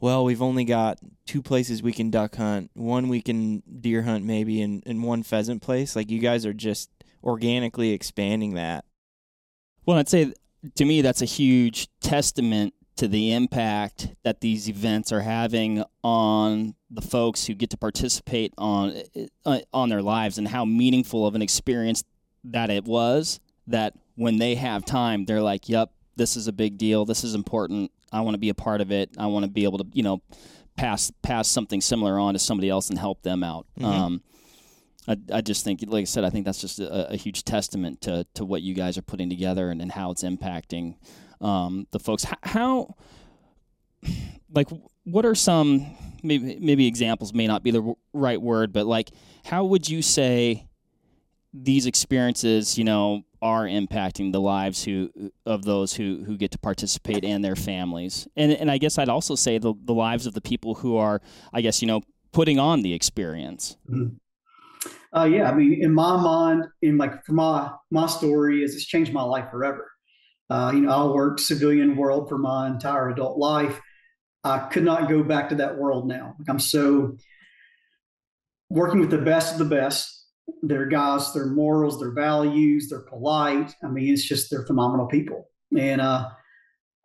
well 0.01 0.25
we've 0.25 0.43
only 0.43 0.65
got 0.65 0.99
two 1.27 1.43
places 1.43 1.83
we 1.83 1.93
can 1.93 2.11
duck 2.11 2.37
hunt. 2.37 2.71
One 2.75 3.09
we 3.09 3.23
can 3.23 3.63
deer 3.81 4.03
hunt 4.03 4.25
maybe 4.25 4.63
and, 4.63 4.83
and 4.87 5.03
one 5.03 5.23
pheasant 5.23 5.63
place. 5.63 5.97
Like 5.97 6.11
you 6.11 6.19
guys 6.19 6.47
are 6.47 6.53
just 6.53 6.91
organically 7.23 7.91
expanding 7.91 8.55
that. 8.55 8.85
Well, 9.87 9.99
I'd 9.99 10.09
say 10.09 10.33
to 10.75 10.85
me 10.85 11.03
that's 11.03 11.23
a 11.23 11.27
huge 11.27 11.89
testament 12.01 12.75
to 12.97 13.07
the 13.07 13.33
impact 13.33 14.09
that 14.25 14.41
these 14.41 14.69
events 14.69 15.13
are 15.13 15.21
having 15.21 15.85
on 16.03 16.75
the 16.91 17.03
folks 17.03 17.47
who 17.47 17.55
get 17.55 17.71
to 17.71 17.77
participate 17.77 18.53
on 18.59 19.01
uh, 19.45 19.61
on 19.73 19.89
their 19.89 20.03
lives 20.03 20.39
and 20.39 20.49
how 20.49 20.65
meaningful 20.65 21.27
of 21.27 21.35
an 21.35 21.43
experience 21.43 22.03
that 22.43 22.71
it 22.71 22.85
was 22.85 23.39
that 23.67 23.95
when 24.17 24.39
they 24.39 24.57
have 24.57 24.85
time 24.85 25.27
they're 25.27 25.43
like 25.43 25.69
yep 25.69 25.93
this 26.19 26.37
is 26.37 26.49
a 26.49 26.53
big 26.53 26.77
deal. 26.77 27.07
This 27.07 27.25
is 27.25 27.35
important 27.35 27.91
i 28.13 28.21
want 28.21 28.35
to 28.35 28.39
be 28.39 28.49
a 28.49 28.55
part 28.55 28.81
of 28.81 28.91
it 28.93 29.11
i 29.19 29.27
want 29.27 29.45
to 29.45 29.51
be 29.51 29.65
able 29.65 29.79
to 29.79 29.87
you 29.93 30.03
know 30.03 30.21
pass 30.77 31.11
pass 31.23 31.49
something 31.49 31.81
similar 31.81 32.19
on 32.19 32.35
to 32.35 32.39
somebody 32.39 32.69
else 32.69 32.89
and 32.91 32.99
help 32.99 33.23
them 33.23 33.43
out 33.43 33.67
Mhm. 33.79 33.85
um, 33.85 34.23
I, 35.07 35.17
I 35.33 35.41
just 35.41 35.65
think, 35.65 35.81
like 35.87 36.03
I 36.03 36.05
said, 36.05 36.23
I 36.25 36.29
think 36.29 36.45
that's 36.45 36.61
just 36.61 36.81
a, 36.81 37.13
a 37.13 37.17
huge 37.17 37.43
testament 37.45 38.03
to, 38.03 38.27
to 38.35 38.45
what 38.45 38.61
you 38.61 38.75
guys 38.75 38.99
are 38.99 39.03
putting 39.03 39.31
together 39.31 39.71
and, 39.71 39.81
and 39.81 39.91
how 39.91 40.11
it's 40.11 40.23
impacting 40.23 40.97
um, 41.41 41.87
the 41.93 41.99
folks. 41.99 42.27
H- 42.27 42.35
How, 42.43 42.95
like, 44.53 44.69
what 45.05 45.25
are 45.25 45.35
some 45.35 45.87
maybe 46.23 46.59
maybe 46.61 46.87
examples 46.87 47.33
may 47.33 47.47
not 47.47 47.63
be 47.63 47.71
the 47.71 47.95
right 48.13 48.41
word, 48.41 48.73
but 48.73 48.87
like, 48.87 49.11
how 49.45 49.65
would 49.65 49.89
you 49.89 50.03
say 50.03 50.67
these 51.55 51.87
experiences, 51.87 52.77
you 52.77 52.85
know, 52.85 53.23
are 53.41 53.65
impacting 53.65 54.33
the 54.33 54.41
lives 54.41 54.85
who 54.85 55.11
of 55.47 55.65
those 55.65 55.95
who 55.95 56.25
who 56.27 56.37
get 56.37 56.51
to 56.53 56.59
participate 56.59 57.25
and 57.25 57.45
their 57.45 57.57
families, 57.57 58.29
and 58.37 58.53
and 58.53 58.71
I 58.71 58.79
guess 58.79 58.99
I'd 58.99 59.09
also 59.09 59.35
say 59.35 59.59
the 59.59 59.75
the 59.85 59.95
lives 59.95 60.27
of 60.27 60.35
the 60.35 60.41
people 60.41 60.77
who 60.77 60.97
are, 60.97 61.21
I 61.53 61.61
guess, 61.61 61.81
you 61.83 61.89
know, 61.89 62.03
putting 62.33 62.59
on 62.59 62.83
the 62.83 62.95
experience. 62.95 63.77
Uh, 65.17 65.25
yeah, 65.25 65.51
I 65.51 65.55
mean, 65.55 65.83
in 65.83 65.93
my 65.93 66.21
mind, 66.21 66.65
in 66.83 66.99
like 66.99 67.25
for 67.25 67.33
my 67.33 67.71
my 67.91 68.07
story 68.07 68.63
is 68.63 68.75
it's 68.75 68.85
changed 68.85 69.13
my 69.13 69.23
life 69.23 69.51
forever. 69.51 69.91
Uh, 70.51 70.73
you 70.75 70.81
know, 70.81 70.91
I 70.91 71.13
worked 71.13 71.41
civilian 71.41 71.97
world 71.97 72.29
for 72.29 72.39
my 72.39 72.69
entire 72.69 73.11
adult 73.11 73.39
life. 73.39 73.81
I 74.45 74.61
could 74.61 74.85
not 74.85 75.09
go 75.09 75.23
back 75.23 75.51
to 75.51 75.57
that 75.57 75.77
world 75.77 76.07
now. 76.07 76.35
Like 76.39 76.49
I'm 76.49 76.59
so 76.59 77.17
working 78.71 79.01
with 79.01 79.11
the 79.11 79.19
best 79.19 79.53
of 79.53 79.59
the 79.59 79.65
best. 79.65 80.18
Their 80.63 80.87
guys, 80.87 81.33
their 81.33 81.47
morals, 81.47 82.01
their 82.01 82.13
values, 82.13 82.89
they're 82.89 83.01
polite. 83.01 83.75
I 83.83 83.89
mean, 83.89 84.13
it's 84.13 84.25
just 84.25 84.51
they're 84.51 84.67
phenomenal 84.67 85.07
people. 85.07 85.49
And 85.77 86.01
uh, 86.01 86.31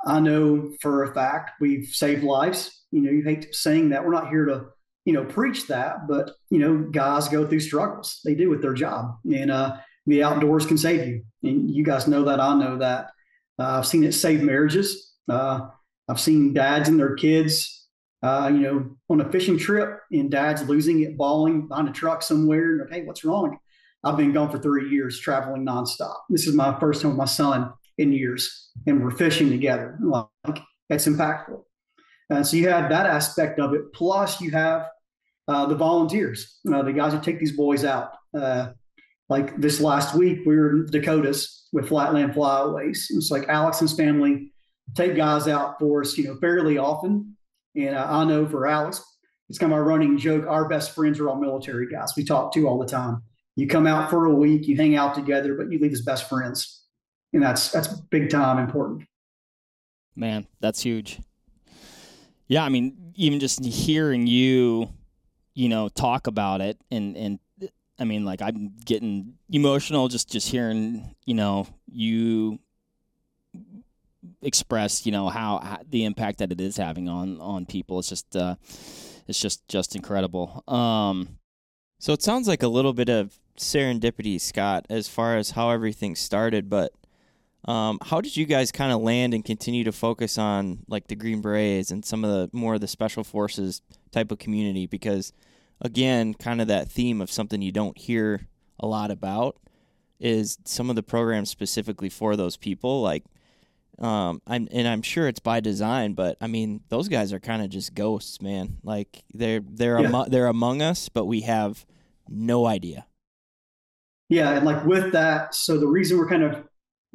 I 0.06 0.20
know 0.20 0.72
for 0.82 1.04
a 1.04 1.14
fact 1.14 1.52
we've 1.60 1.88
saved 1.88 2.24
lives. 2.24 2.86
You 2.92 3.02
know, 3.02 3.12
you 3.12 3.24
hate 3.24 3.54
saying 3.54 3.90
that. 3.90 4.04
We're 4.04 4.12
not 4.12 4.30
here 4.30 4.46
to 4.46 4.66
you 5.06 5.14
know, 5.14 5.26
preach 5.26 5.68
that, 5.68 6.08
but 6.08 6.32
you 6.50 6.60
know, 6.60 6.78
guys 6.92 7.28
go 7.28 7.46
through 7.46 7.60
struggles. 7.60 8.22
They 8.24 8.36
do 8.36 8.50
with 8.50 8.62
their 8.62 8.74
job, 8.74 9.18
and 9.32 9.52
uh, 9.52 9.78
the 10.06 10.24
outdoors 10.24 10.66
can 10.66 10.78
save 10.78 11.08
you. 11.08 11.24
And 11.44 11.70
you 11.70 11.84
guys 11.84 12.08
know 12.08 12.24
that. 12.26 12.40
I 12.40 12.56
know 12.56 12.78
that. 12.78 13.12
Uh, 13.60 13.80
I've 13.80 13.88
seen 13.88 14.04
it 14.04 14.14
save 14.14 14.42
marriages. 14.42 15.14
Uh, 15.30 15.68
I've 16.08 16.20
seen 16.20 16.54
dads 16.54 16.90
and 16.90 17.00
their 17.00 17.16
kids, 17.16 17.83
uh, 18.24 18.50
you 18.52 18.60
know, 18.60 18.98
on 19.10 19.22
a 19.22 19.32
fishing 19.32 19.58
trip, 19.58 20.00
and 20.12 20.32
dads 20.32 20.68
losing 20.68 21.02
it, 21.02 21.18
bawling 21.18 21.68
behind 21.68 21.90
a 21.90 21.92
truck 21.92 22.24
somewhere. 22.24 22.80
Like, 22.80 22.92
hey, 22.92 23.04
what's 23.04 23.24
wrong? 23.24 23.58
I've 24.04 24.18
been 24.18 24.34
gone 24.34 24.50
for 24.50 24.60
three 24.60 24.90
years, 24.90 25.20
traveling 25.20 25.66
nonstop. 25.66 26.16
This 26.30 26.48
is 26.48 26.56
my 26.56 26.78
first 26.80 27.02
time 27.02 27.12
with 27.12 27.18
my 27.18 27.26
son 27.26 27.72
in 27.98 28.12
years, 28.12 28.72
and 28.88 29.04
we're 29.04 29.12
fishing 29.12 29.50
together. 29.50 29.98
Like 30.02 30.60
that's 30.90 31.08
impactful. 31.08 31.64
Uh, 32.30 32.44
so 32.44 32.58
you 32.58 32.70
have 32.70 32.90
that 32.90 33.06
aspect 33.06 33.60
of 33.60 33.74
it. 33.74 33.94
Plus, 33.94 34.42
you 34.42 34.52
have 34.52 34.88
uh, 35.48 35.66
the 35.66 35.76
volunteers, 35.76 36.60
uh, 36.74 36.82
the 36.82 36.94
guys 36.94 37.14
who 37.14 37.22
take 37.22 37.40
these 37.40 37.56
boys 37.56 37.84
out. 37.84 38.14
Uh, 38.38 38.70
like 39.30 39.56
this 39.60 39.80
last 39.80 40.16
week, 40.16 40.40
we 40.46 40.56
were 40.56 40.72
in 40.72 40.86
Dakotas 40.88 41.68
with 41.72 41.88
Flatland 41.90 42.34
Flyways. 42.34 43.06
It's 43.10 43.32
like 43.32 43.48
Alex 43.50 43.82
and 43.82 43.90
his 43.90 43.98
family 43.98 44.54
take 44.96 45.16
guys 45.16 45.48
out 45.48 45.80
for 45.80 46.02
us, 46.02 46.18
you 46.18 46.26
know, 46.26 46.36
fairly 46.38 46.78
often. 46.78 47.36
And 47.76 47.96
uh, 47.96 48.08
I 48.10 48.24
know 48.26 48.46
for 48.48 48.68
Alex, 48.68 49.04
it's 49.50 49.58
kind 49.60 49.72
of 49.72 49.80
a 49.80 49.84
running 49.84 50.18
joke. 50.18 50.46
Our 50.48 50.68
best 50.68 50.96
friends 50.96 51.20
are 51.20 51.30
all 51.30 51.36
military 51.36 51.88
guys. 51.88 52.14
We 52.16 52.24
talk 52.24 52.54
to 52.54 52.68
all 52.68 52.80
the 52.80 52.86
time. 52.86 53.24
You 53.56 53.68
come 53.68 53.86
out 53.86 54.10
for 54.10 54.26
a 54.26 54.34
week, 54.34 54.68
you 54.68 54.76
hang 54.76 54.96
out 54.96 55.14
together, 55.14 55.54
but 55.56 55.72
you 55.72 55.78
leave 55.78 55.94
as 55.94 56.02
best 56.02 56.28
friends, 56.28 56.86
and 57.34 57.44
that's 57.44 57.72
that's 57.72 57.88
big 57.88 58.32
time 58.32 58.58
important. 58.58 59.04
Man, 60.16 60.48
that's 60.60 60.82
huge. 60.82 61.20
Yeah, 62.48 62.64
I 62.64 62.70
mean, 62.70 63.14
even 63.16 63.40
just 63.40 63.64
hearing 63.64 64.26
you, 64.26 64.90
you 65.54 65.70
know, 65.70 65.88
talk 65.90 66.26
about 66.26 66.62
it, 66.62 66.80
and 66.90 67.16
and 67.16 67.40
I 68.00 68.06
mean, 68.06 68.26
like 68.26 68.42
I'm 68.42 68.74
getting 68.86 69.36
emotional 69.50 70.08
just 70.08 70.32
just 70.32 70.50
hearing, 70.50 71.16
you 71.26 71.36
know, 71.36 71.68
you 71.86 72.60
express, 74.42 75.06
you 75.06 75.12
know, 75.12 75.30
how, 75.30 75.60
how 75.60 75.80
the 75.90 76.06
impact 76.06 76.40
that 76.40 76.52
it 76.52 76.60
is 76.62 76.78
having 76.78 77.10
on 77.10 77.40
on 77.42 77.66
people. 77.66 78.00
It's 78.00 78.10
just, 78.10 78.36
uh, 78.36 78.56
it's 79.28 79.40
just 79.40 79.68
just 79.68 79.96
incredible. 79.96 80.64
Um, 80.68 81.40
So 82.04 82.12
it 82.12 82.22
sounds 82.22 82.50
like 82.50 82.64
a 82.64 82.68
little 82.68 82.92
bit 82.92 83.08
of 83.08 83.40
serendipity, 83.58 84.42
Scott, 84.42 84.86
as 84.90 85.08
far 85.08 85.38
as 85.38 85.52
how 85.52 85.70
everything 85.70 86.18
started. 86.18 86.70
But 86.70 86.92
um, 87.64 87.98
how 88.02 88.20
did 88.20 88.36
you 88.36 88.46
guys 88.46 88.74
kind 88.74 88.92
of 88.92 89.02
land 89.02 89.34
and 89.34 89.46
continue 89.46 89.86
to 89.86 89.94
focus 89.94 90.38
on 90.38 90.80
like 90.90 91.08
the 91.08 91.16
Green 91.16 91.42
Berets 91.42 91.92
and 91.92 92.04
some 92.04 92.26
of 92.26 92.30
the 92.30 92.50
more 92.52 92.76
of 92.76 92.82
the 92.82 92.90
special 92.90 93.24
forces 93.24 93.82
type 94.12 94.34
of 94.34 94.40
community? 94.40 94.86
Because 94.86 95.32
again, 95.80 96.34
kind 96.34 96.60
of 96.60 96.68
that 96.68 96.92
theme 96.92 97.22
of 97.22 97.32
something 97.32 97.62
you 97.62 97.72
don't 97.72 97.98
hear 97.98 98.50
a 98.82 98.86
lot 98.86 99.10
about 99.10 99.56
is 100.20 100.58
some 100.66 100.90
of 100.90 100.98
the 100.98 101.04
programs 101.04 101.50
specifically 101.50 102.10
for 102.10 102.36
those 102.36 102.58
people. 102.58 103.02
Like, 103.02 103.24
um, 104.00 104.42
I'm 104.48 104.68
and 104.72 104.88
I'm 104.88 105.02
sure 105.02 105.28
it's 105.28 105.40
by 105.40 105.60
design, 105.60 106.14
but 106.14 106.38
I 106.42 106.48
mean, 106.48 106.82
those 106.90 107.08
guys 107.08 107.32
are 107.34 107.40
kind 107.40 107.62
of 107.62 107.70
just 107.70 107.94
ghosts, 107.94 108.42
man. 108.42 108.78
Like 108.84 109.24
they're 109.34 109.62
they're 109.64 110.02
Yeah. 110.02 110.26
they're 110.28 110.48
among 110.48 110.82
us, 110.82 111.10
but 111.10 111.26
we 111.26 111.42
have 111.42 111.86
no 112.28 112.66
idea. 112.66 113.06
Yeah, 114.30 114.52
and 114.52 114.66
like 114.66 114.86
with 114.86 115.12
that, 115.12 115.54
so 115.54 115.78
the 115.78 115.88
reason 115.88 116.18
we're 116.18 116.30
kind 116.30 116.44
of 116.44 116.64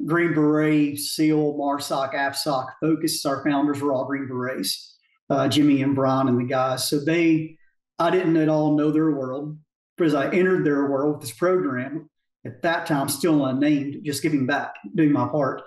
Green 0.05 0.33
Beret, 0.33 0.97
SEAL, 0.97 1.55
MARSOC, 1.57 2.13
AFSOC 2.13 2.67
focused, 2.79 3.25
our 3.25 3.43
founders 3.43 3.81
were 3.81 3.91
all 3.91 4.05
Green 4.05 4.27
Berets, 4.27 4.97
uh, 5.29 5.47
Jimmy 5.49 5.81
and 5.81 5.95
Brian 5.95 6.29
and 6.29 6.39
the 6.39 6.45
guys. 6.45 6.87
So 6.87 7.03
they, 7.03 7.57
I 7.97 8.09
didn't 8.09 8.37
at 8.37 8.47
all 8.47 8.77
know 8.77 8.91
their 8.91 9.11
world, 9.11 9.57
as 9.99 10.15
I 10.15 10.29
entered 10.31 10.65
their 10.65 10.89
world 10.89 11.15
with 11.17 11.21
this 11.27 11.37
program, 11.37 12.09
at 12.45 12.61
that 12.61 12.85
time 12.85 13.09
still 13.09 13.45
unnamed, 13.45 13.97
just 14.05 14.23
giving 14.23 14.45
back, 14.45 14.75
doing 14.95 15.11
my 15.11 15.27
part. 15.27 15.63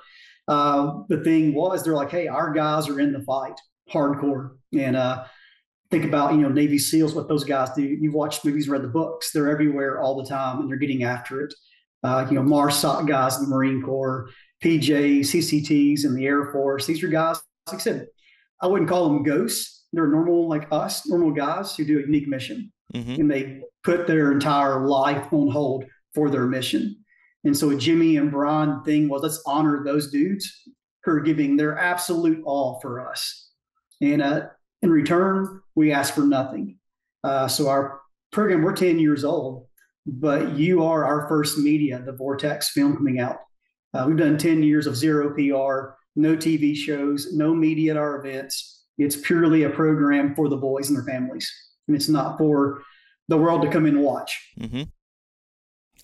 Uh, 0.48 1.02
the 1.08 1.22
thing 1.22 1.54
was, 1.54 1.84
they're 1.84 1.94
like, 1.94 2.10
hey, 2.10 2.28
our 2.28 2.52
guys 2.52 2.88
are 2.88 3.00
in 3.00 3.12
the 3.12 3.22
fight, 3.22 3.58
hardcore, 3.90 4.56
and 4.76 4.96
uh, 4.96 5.24
think 5.90 6.04
about 6.04 6.32
you 6.32 6.40
know 6.40 6.48
Navy 6.48 6.78
SEALs, 6.78 7.14
what 7.14 7.28
those 7.28 7.44
guys 7.44 7.70
do. 7.76 7.82
You've 7.82 8.14
watched 8.14 8.44
movies, 8.44 8.68
read 8.68 8.82
the 8.82 8.88
books. 8.88 9.30
They're 9.30 9.50
everywhere 9.50 10.00
all 10.00 10.20
the 10.20 10.28
time, 10.28 10.60
and 10.60 10.68
they're 10.68 10.78
getting 10.78 11.04
after 11.04 11.42
it. 11.42 11.54
Uh, 12.02 12.26
you 12.28 12.34
know, 12.34 12.42
MARSOC 12.42 13.06
guys 13.06 13.36
in 13.36 13.44
the 13.44 13.48
Marine 13.48 13.80
Corps, 13.80 14.28
PJs, 14.64 15.20
CCTs 15.20 16.04
in 16.04 16.14
the 16.16 16.26
Air 16.26 16.50
Force. 16.50 16.86
These 16.86 17.02
are 17.04 17.08
guys, 17.08 17.40
like 17.68 17.76
I 17.76 17.78
said, 17.78 18.06
I 18.60 18.66
wouldn't 18.66 18.90
call 18.90 19.08
them 19.08 19.22
ghosts. 19.22 19.84
They're 19.92 20.08
normal, 20.08 20.48
like 20.48 20.66
us, 20.72 21.06
normal 21.06 21.30
guys 21.30 21.76
who 21.76 21.84
do 21.84 21.98
a 21.98 22.02
unique 22.02 22.26
mission, 22.26 22.72
mm-hmm. 22.92 23.20
and 23.20 23.30
they 23.30 23.60
put 23.84 24.06
their 24.06 24.32
entire 24.32 24.86
life 24.86 25.32
on 25.32 25.48
hold 25.48 25.84
for 26.14 26.30
their 26.30 26.46
mission. 26.46 27.01
And 27.44 27.56
so, 27.56 27.70
a 27.70 27.76
Jimmy 27.76 28.16
and 28.16 28.30
Brian 28.30 28.82
thing 28.84 29.08
was 29.08 29.22
let's 29.22 29.42
honor 29.46 29.82
those 29.84 30.10
dudes 30.10 30.50
who 31.04 31.12
are 31.12 31.20
giving 31.20 31.56
their 31.56 31.76
absolute 31.78 32.42
all 32.44 32.78
for 32.80 33.06
us. 33.08 33.50
And 34.00 34.22
uh, 34.22 34.42
in 34.82 34.90
return, 34.90 35.60
we 35.74 35.92
ask 35.92 36.14
for 36.14 36.22
nothing. 36.22 36.78
Uh, 37.24 37.48
so 37.48 37.68
our 37.68 38.00
program, 38.32 38.62
we're 38.62 38.74
10 38.74 38.98
years 38.98 39.24
old, 39.24 39.66
but 40.06 40.52
you 40.56 40.84
are 40.84 41.04
our 41.04 41.28
first 41.28 41.58
media, 41.58 42.02
the 42.04 42.12
Vortex 42.12 42.70
film 42.70 42.96
coming 42.96 43.20
out. 43.20 43.38
Uh, 43.94 44.04
we've 44.08 44.16
done 44.16 44.38
10 44.38 44.62
years 44.62 44.86
of 44.86 44.96
zero 44.96 45.30
PR, 45.30 45.94
no 46.16 46.36
TV 46.36 46.74
shows, 46.74 47.32
no 47.32 47.54
media 47.54 47.92
at 47.92 47.96
our 47.96 48.24
events. 48.24 48.84
It's 48.98 49.16
purely 49.16 49.64
a 49.64 49.70
program 49.70 50.34
for 50.34 50.48
the 50.48 50.56
boys 50.56 50.88
and 50.88 50.96
their 50.96 51.04
families. 51.04 51.50
And 51.86 51.96
it's 51.96 52.08
not 52.08 52.38
for 52.38 52.82
the 53.28 53.36
world 53.36 53.62
to 53.62 53.70
come 53.70 53.86
in 53.86 53.96
and 53.96 54.04
watch. 54.04 54.40
Mm-hmm. 54.58 54.82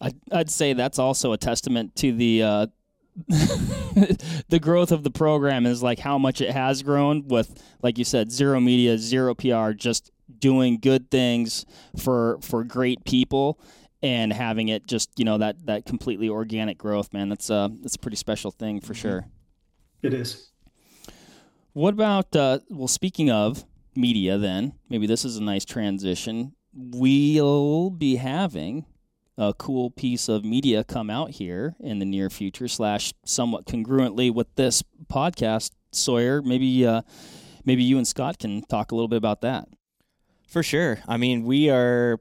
I'd, 0.00 0.16
I'd 0.30 0.50
say 0.50 0.72
that's 0.72 0.98
also 0.98 1.32
a 1.32 1.38
testament 1.38 1.96
to 1.96 2.12
the 2.12 2.42
uh, 2.42 2.66
the 3.26 4.58
growth 4.60 4.92
of 4.92 5.02
the 5.02 5.10
program 5.10 5.66
is 5.66 5.82
like 5.82 5.98
how 5.98 6.18
much 6.18 6.40
it 6.40 6.50
has 6.50 6.82
grown 6.82 7.26
with 7.26 7.60
like 7.82 7.98
you 7.98 8.04
said 8.04 8.30
zero 8.30 8.60
media 8.60 8.96
zero 8.96 9.34
pr 9.34 9.72
just 9.72 10.12
doing 10.38 10.78
good 10.78 11.10
things 11.10 11.66
for 11.96 12.38
for 12.42 12.62
great 12.62 13.04
people 13.04 13.58
and 14.02 14.32
having 14.32 14.68
it 14.68 14.86
just 14.86 15.10
you 15.18 15.24
know 15.24 15.38
that 15.38 15.66
that 15.66 15.86
completely 15.86 16.28
organic 16.28 16.78
growth 16.78 17.12
man. 17.12 17.28
That's 17.28 17.50
uh 17.50 17.68
that's 17.80 17.96
a 17.96 17.98
pretty 17.98 18.16
special 18.16 18.50
thing 18.50 18.80
for 18.80 18.92
mm-hmm. 18.92 19.00
sure. 19.00 19.26
It 20.02 20.14
is. 20.14 20.50
What 21.72 21.94
about 21.94 22.34
uh 22.34 22.60
well 22.70 22.88
speaking 22.88 23.30
of 23.30 23.64
media 23.96 24.38
then 24.38 24.74
maybe 24.88 25.06
this 25.06 25.24
is 25.24 25.36
a 25.36 25.42
nice 25.42 25.64
transition. 25.64 26.54
We'll 26.72 27.90
be 27.90 28.16
having 28.16 28.84
a 29.38 29.54
cool 29.54 29.90
piece 29.90 30.28
of 30.28 30.44
media 30.44 30.82
come 30.82 31.08
out 31.08 31.30
here 31.30 31.76
in 31.78 32.00
the 32.00 32.04
near 32.04 32.28
future, 32.28 32.66
slash 32.66 33.14
somewhat 33.24 33.66
congruently 33.66 34.34
with 34.34 34.52
this 34.56 34.82
podcast, 35.06 35.70
Sawyer. 35.92 36.42
Maybe 36.42 36.84
uh, 36.84 37.02
maybe 37.64 37.84
you 37.84 37.96
and 37.96 38.06
Scott 38.06 38.38
can 38.38 38.62
talk 38.62 38.90
a 38.90 38.94
little 38.96 39.08
bit 39.08 39.16
about 39.16 39.40
that. 39.42 39.68
For 40.48 40.62
sure. 40.62 40.98
I 41.06 41.16
mean, 41.16 41.44
we 41.44 41.70
are. 41.70 42.18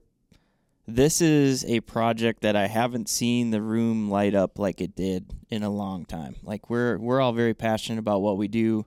This 0.89 1.19
is 1.19 1.65
a 1.65 1.81
project 1.81 2.43
that 2.43 2.55
I 2.55 2.67
haven't 2.67 3.09
seen 3.09 3.51
the 3.51 3.62
room 3.62 4.09
light 4.09 4.33
up 4.33 4.57
like 4.57 4.79
it 4.79 4.95
did 4.95 5.33
in 5.50 5.63
a 5.63 5.69
long 5.69 6.05
time. 6.05 6.36
Like 6.43 6.69
we're 6.69 6.97
we're 6.97 7.19
all 7.19 7.33
very 7.33 7.53
passionate 7.53 8.00
about 8.00 8.21
what 8.21 8.38
we 8.38 8.47
do. 8.47 8.86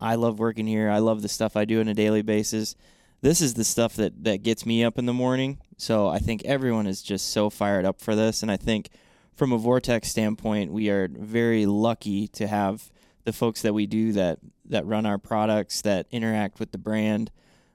I 0.00 0.14
love 0.14 0.38
working 0.38 0.66
here. 0.66 0.88
I 0.88 0.98
love 0.98 1.20
the 1.20 1.28
stuff 1.28 1.56
I 1.56 1.64
do 1.64 1.80
on 1.80 1.88
a 1.88 1.94
daily 1.94 2.22
basis 2.22 2.74
this 3.22 3.40
is 3.40 3.54
the 3.54 3.64
stuff 3.64 3.94
that 3.96 4.24
that 4.24 4.42
gets 4.42 4.66
me 4.66 4.84
up 4.84 4.98
in 4.98 5.06
the 5.06 5.12
morning. 5.12 5.58
So 5.78 6.08
I 6.08 6.18
think 6.18 6.44
everyone 6.44 6.86
is 6.86 7.02
just 7.02 7.30
so 7.30 7.48
fired 7.48 7.84
up 7.84 8.00
for 8.00 8.14
this, 8.14 8.42
and 8.42 8.50
I 8.50 8.56
think 8.56 8.90
from 9.34 9.52
a 9.52 9.58
vortex 9.58 10.08
standpoint, 10.08 10.72
we 10.72 10.90
are 10.90 11.08
very 11.08 11.64
lucky 11.64 12.28
to 12.28 12.46
have 12.46 12.90
the 13.24 13.32
folks 13.32 13.62
that 13.62 13.72
we 13.72 13.86
do 13.86 14.12
that 14.12 14.40
that 14.66 14.84
run 14.86 15.06
our 15.06 15.18
products 15.18 15.80
that 15.82 16.06
interact 16.10 16.60
with 16.60 16.72
the 16.72 16.78
brand. 16.78 17.30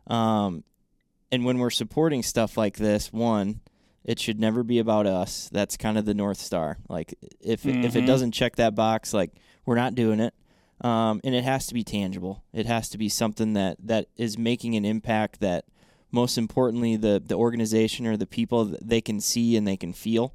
Um, 0.06 0.64
and 1.32 1.44
when 1.46 1.58
we're 1.58 1.70
supporting 1.70 2.24
stuff 2.24 2.58
like 2.58 2.78
this, 2.78 3.12
one, 3.12 3.62
it 4.04 4.20
should 4.20 4.40
never 4.40 4.64
be 4.64 4.80
about 4.80 5.06
us. 5.06 5.50
That's 5.52 5.76
kind 5.76 5.98
of 5.98 6.06
the 6.06 6.14
north 6.14 6.40
star. 6.40 6.78
Like 6.90 7.16
if 7.42 7.64
mm-hmm. 7.64 7.84
if 7.84 7.96
it 7.96 8.00
mm-hmm. 8.00 8.08
doesn't 8.08 8.32
check 8.34 8.58
that 8.58 8.76
box, 8.76 9.14
like 9.14 9.32
we're 9.66 9.76
not 9.76 9.96
doing 9.96 10.20
it 10.20 10.34
um, 10.82 11.22
and 11.24 11.34
it 11.34 11.44
has 11.44 11.68
to 11.68 11.74
be 11.74 11.84
tangible. 11.84 12.44
It 12.54 12.66
has 12.66 12.90
to 12.90 12.98
be 12.98 13.10
something 13.10 13.54
that 13.54 13.78
that 13.84 14.08
is 14.16 14.38
making 14.38 14.76
an 14.76 14.86
impact. 14.86 15.40
That 15.40 15.66
most 16.12 16.38
importantly, 16.38 16.96
the 16.96 17.22
the 17.24 17.36
organization 17.36 18.06
or 18.06 18.18
the 18.18 18.28
people 18.28 18.76
they 18.82 19.02
can 19.02 19.20
see 19.20 19.56
and 19.56 19.68
they 19.68 19.78
can 19.78 19.94
feel. 19.94 20.34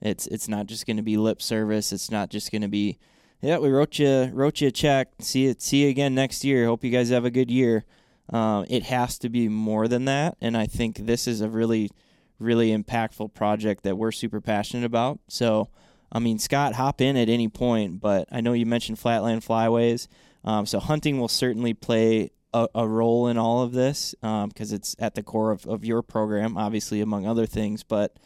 It's 0.00 0.26
it's 0.28 0.48
not 0.48 0.66
just 0.66 0.86
going 0.86 0.96
to 0.96 1.02
be 1.02 1.16
lip 1.16 1.42
service. 1.42 1.92
It's 1.92 2.10
not 2.10 2.30
just 2.30 2.50
going 2.52 2.62
to 2.62 2.68
be, 2.68 2.98
yeah, 3.42 3.58
we 3.58 3.68
wrote 3.68 3.98
you 3.98 4.30
wrote 4.32 4.60
you 4.60 4.68
a 4.68 4.72
check. 4.72 5.08
See 5.18 5.46
it. 5.46 5.60
See 5.60 5.84
you 5.84 5.90
again 5.90 6.14
next 6.14 6.44
year. 6.44 6.66
Hope 6.66 6.84
you 6.84 6.90
guys 6.90 7.10
have 7.10 7.24
a 7.24 7.30
good 7.30 7.50
year. 7.50 7.84
Um, 8.32 8.64
it 8.70 8.84
has 8.84 9.18
to 9.18 9.28
be 9.28 9.48
more 9.48 9.88
than 9.88 10.04
that, 10.04 10.36
and 10.40 10.56
I 10.56 10.66
think 10.66 10.98
this 10.98 11.26
is 11.26 11.40
a 11.40 11.48
really 11.48 11.90
really 12.38 12.74
impactful 12.76 13.34
project 13.34 13.82
that 13.84 13.98
we're 13.98 14.12
super 14.12 14.40
passionate 14.40 14.86
about. 14.86 15.18
So 15.28 15.68
I 16.12 16.18
mean, 16.18 16.38
Scott, 16.38 16.74
hop 16.74 17.00
in 17.00 17.16
at 17.16 17.28
any 17.28 17.48
point, 17.48 18.00
but 18.00 18.28
I 18.32 18.40
know 18.40 18.52
you 18.52 18.66
mentioned 18.66 18.98
Flatland 18.98 19.42
Flyways. 19.42 20.08
Um, 20.44 20.66
so 20.66 20.80
hunting 20.80 21.20
will 21.20 21.28
certainly 21.28 21.74
play 21.74 22.30
a, 22.52 22.68
a 22.74 22.88
role 22.88 23.28
in 23.28 23.38
all 23.38 23.62
of 23.62 23.72
this 23.72 24.14
because 24.20 24.72
um, 24.72 24.76
it's 24.76 24.96
at 24.98 25.14
the 25.14 25.22
core 25.22 25.50
of, 25.50 25.66
of 25.66 25.84
your 25.84 26.02
program, 26.02 26.56
obviously, 26.56 27.00
among 27.00 27.26
other 27.26 27.46
things. 27.46 27.82
But 27.82 28.16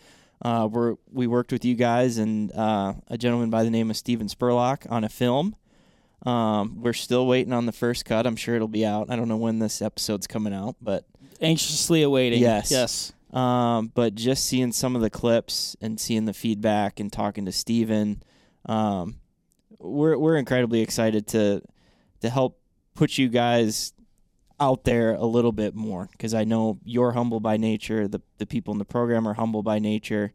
uh, 0.43 0.69
we're, 0.71 0.97
we 1.13 1.27
worked 1.27 1.53
with 1.53 1.65
you 1.65 1.75
guys 1.75 2.19
and 2.19 2.53
uh, 2.53 2.95
a 3.09 3.19
gentleman 3.19 3.51
by 3.51 3.65
the 3.65 3.71
name 3.71 3.91
of 3.91 3.97
Steven 3.97 4.29
Spurlock 4.29 4.91
on 4.91 5.05
a 5.05 5.09
film. 5.09 5.57
Um, 6.25 6.81
we're 6.81 6.95
still 6.95 7.27
waiting 7.27 7.53
on 7.53 7.67
the 7.67 7.73
first 7.73 8.05
cut. 8.05 8.27
I'm 8.27 8.37
sure 8.37 8.55
it'll 8.55 8.69
be 8.69 8.87
out. 8.87 9.11
I 9.11 9.17
don't 9.17 9.29
know 9.29 9.37
when 9.37 9.59
this 9.59 9.83
episode's 9.83 10.27
coming 10.27 10.55
out, 10.55 10.77
but 10.81 11.05
anxiously 11.41 12.03
awaiting. 12.03 12.41
Yes, 12.41 12.71
yes. 12.71 13.13
Um, 13.35 13.91
but 13.93 14.15
just 14.15 14.47
seeing 14.47 14.71
some 14.71 14.95
of 14.95 15.03
the 15.03 15.11
clips 15.11 15.77
and 15.81 16.01
seeing 16.01 16.25
the 16.25 16.33
feedback 16.33 17.01
and 17.01 17.13
talking 17.13 17.45
to 17.47 17.53
Steven, 17.53 18.23
um, 18.67 19.17
we're 19.79 20.17
we're 20.17 20.37
incredibly 20.37 20.81
excited 20.81 21.27
to 21.29 21.61
to 22.21 22.31
help 22.31 22.61
put 22.95 23.19
you 23.19 23.29
guys 23.29 23.93
out 24.61 24.85
there 24.85 25.15
a 25.15 25.25
little 25.25 25.51
bit 25.51 25.75
more 25.75 26.09
because 26.13 26.33
I 26.33 26.45
know 26.45 26.79
you're 26.85 27.11
humble 27.11 27.41
by 27.41 27.57
nature. 27.57 28.07
The 28.07 28.23
the 28.39 28.47
people 28.47 28.73
in 28.73 28.79
the 28.79 28.85
program 28.85 29.27
are 29.27 29.35
humble 29.35 29.65
by 29.65 29.81
nature. 29.81 30.33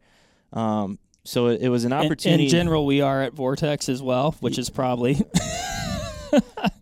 Um, 0.51 0.99
so 1.23 1.47
it, 1.47 1.61
it 1.61 1.69
was 1.69 1.85
an 1.85 1.93
opportunity. 1.93 2.43
In, 2.43 2.47
in 2.47 2.51
general, 2.51 2.85
we 2.85 2.99
are 3.01 3.21
at 3.21 3.33
Vortex 3.33 3.87
as 3.87 4.01
well, 4.01 4.35
which 4.41 4.57
is 4.57 4.69
probably 4.69 5.21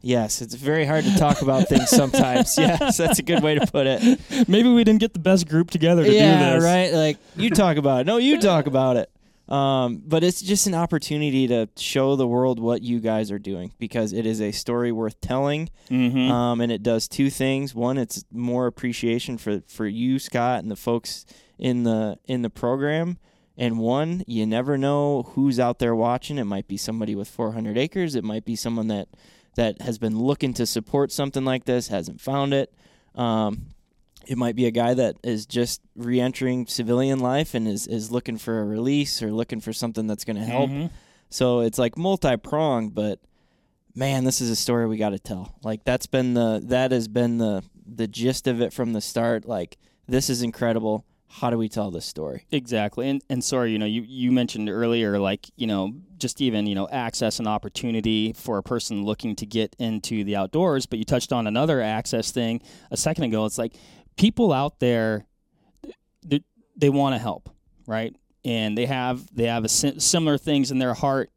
yes, 0.02 0.42
it's 0.42 0.54
very 0.54 0.86
hard 0.86 1.04
to 1.06 1.18
talk 1.18 1.42
about 1.42 1.68
things 1.68 1.90
sometimes. 1.90 2.58
yes, 2.58 2.98
that's 2.98 3.20
a 3.20 3.24
good 3.24 3.44
way 3.44 3.56
to 3.56 3.68
put 3.68 3.88
it. 3.88 4.48
Maybe 4.48 4.70
we 4.70 4.84
didn't 4.84 5.00
get 5.00 5.14
the 5.14 5.20
best 5.20 5.48
group 5.48 5.70
together 5.70 6.04
to 6.04 6.12
yeah, 6.12 6.54
do 6.54 6.56
this. 6.56 6.64
right. 6.64 6.94
Like 6.94 7.18
you 7.36 7.50
talk 7.50 7.78
about 7.78 8.02
it. 8.02 8.08
No, 8.08 8.18
you 8.18 8.40
talk 8.40 8.68
about 8.68 8.98
it. 8.98 9.10
Um, 9.50 10.04
but 10.06 10.24
it's 10.24 10.42
just 10.42 10.68
an 10.68 10.76
opportunity 10.76 11.48
to 11.48 11.70
show 11.78 12.18
the 12.18 12.28
world 12.28 12.60
what 12.60 12.82
you 12.82 13.00
guys 13.00 13.32
are 13.32 13.40
doing 13.40 13.72
because 13.80 14.12
it 14.12 14.26
is 14.26 14.42
a 14.42 14.52
story 14.52 14.92
worth 14.92 15.22
telling. 15.22 15.70
Mm-hmm. 15.90 16.32
Um, 16.32 16.60
and 16.60 16.72
it 16.72 16.84
does 16.84 17.08
two 17.08 17.30
things. 17.30 17.74
One, 17.74 17.98
it's 17.98 18.26
more 18.32 18.68
appreciation 18.68 19.38
for 19.38 19.62
for 19.68 19.88
you, 19.88 20.20
Scott, 20.20 20.60
and 20.60 20.72
the 20.72 20.76
folks 20.76 21.26
in 21.58 21.84
the 21.84 22.20
in 22.26 22.42
the 22.42 22.50
program. 22.50 23.20
And 23.58 23.80
one, 23.80 24.24
you 24.28 24.46
never 24.46 24.78
know 24.78 25.32
who's 25.34 25.60
out 25.60 25.80
there 25.80 25.96
watching. 25.96 26.38
It 26.38 26.44
might 26.44 26.68
be 26.68 26.78
somebody 26.78 27.16
with 27.16 27.28
400 27.28 27.76
acres. 27.76 28.14
It 28.14 28.24
might 28.24 28.46
be 28.46 28.56
someone 28.56 28.88
that 28.90 29.08
that 29.58 29.82
has 29.82 29.98
been 29.98 30.18
looking 30.18 30.54
to 30.54 30.66
support 30.66 31.12
something 31.12 31.44
like 31.44 31.66
this, 31.66 31.90
hasn't 31.90 32.22
found 32.22 32.54
it. 32.54 32.74
Um, 33.16 33.68
it 34.26 34.38
might 34.38 34.56
be 34.56 34.66
a 34.66 34.72
guy 34.72 34.94
that 34.94 35.16
is 35.24 35.46
just 35.46 35.82
re-entering 35.96 36.68
civilian 36.68 37.20
life 37.20 37.54
and 37.54 37.68
is, 37.68 37.88
is 37.88 38.12
looking 38.12 38.38
for 38.38 38.60
a 38.60 38.66
release 38.66 39.22
or 39.22 39.32
looking 39.32 39.60
for 39.60 39.74
something 39.74 40.06
that's 40.08 40.26
going 40.26 40.38
to 40.38 40.44
help. 40.44 40.70
Mm-hmm. 40.70 40.88
So 41.30 41.62
it's 41.62 41.80
like 41.80 41.98
multi-pronged, 41.98 42.94
but 42.94 43.20
man, 43.96 44.24
this 44.24 44.40
is 44.42 44.50
a 44.50 44.56
story 44.56 44.86
we 44.86 44.98
got 44.98 45.10
to 45.10 45.20
tell. 45.20 45.56
Like 45.64 45.84
that's 45.84 46.08
been 46.08 46.34
the 46.34 46.62
that 46.66 46.92
has 46.92 47.08
been 47.08 47.38
the 47.38 47.64
the 47.86 48.08
gist 48.08 48.48
of 48.48 48.62
it 48.62 48.72
from 48.72 48.94
the 48.94 49.02
start. 49.02 49.46
Like 49.46 49.78
this 50.08 50.30
is 50.30 50.42
incredible 50.42 51.06
how 51.30 51.50
do 51.50 51.58
we 51.58 51.68
tell 51.70 51.92
this 51.92 52.06
story? 52.06 52.46
Exactly. 52.52 53.10
And 53.10 53.22
and 53.30 53.44
sorry, 53.44 53.72
you 53.72 53.80
know, 53.80 53.86
you, 53.86 54.02
you 54.02 54.32
mentioned 54.32 54.70
earlier 54.70 55.20
like, 55.20 55.50
you 55.56 55.68
know, 55.68 55.94
just 56.18 56.42
even, 56.42 56.66
you 56.66 56.76
know, 56.76 56.88
access 56.90 57.40
and 57.40 57.48
opportunity 57.48 58.34
for 58.34 58.58
a 58.58 58.64
person 58.64 59.04
looking 59.04 59.36
to 59.36 59.46
get 59.46 59.76
into 59.78 60.24
the 60.24 60.36
outdoors, 60.36 60.86
but 60.86 61.00
you 61.00 61.06
touched 61.06 61.32
on 61.34 61.46
another 61.46 61.82
access 61.82 62.32
thing 62.32 62.62
a 62.92 62.98
second 62.98 63.26
ago. 63.26 63.46
It's 63.46 63.58
like 63.58 63.76
people 64.16 64.54
out 64.54 64.80
there 64.80 65.26
they, 66.26 66.42
they 66.76 66.90
want 66.90 67.16
to 67.16 67.20
help, 67.20 67.50
right? 67.86 68.16
And 68.46 68.78
they 68.78 68.86
have 68.86 69.28
they 69.36 69.46
have 69.46 69.66
a 69.66 69.70
similar 69.70 70.38
things 70.38 70.72
in 70.72 70.80
their 70.80 70.94
heart 70.94 71.30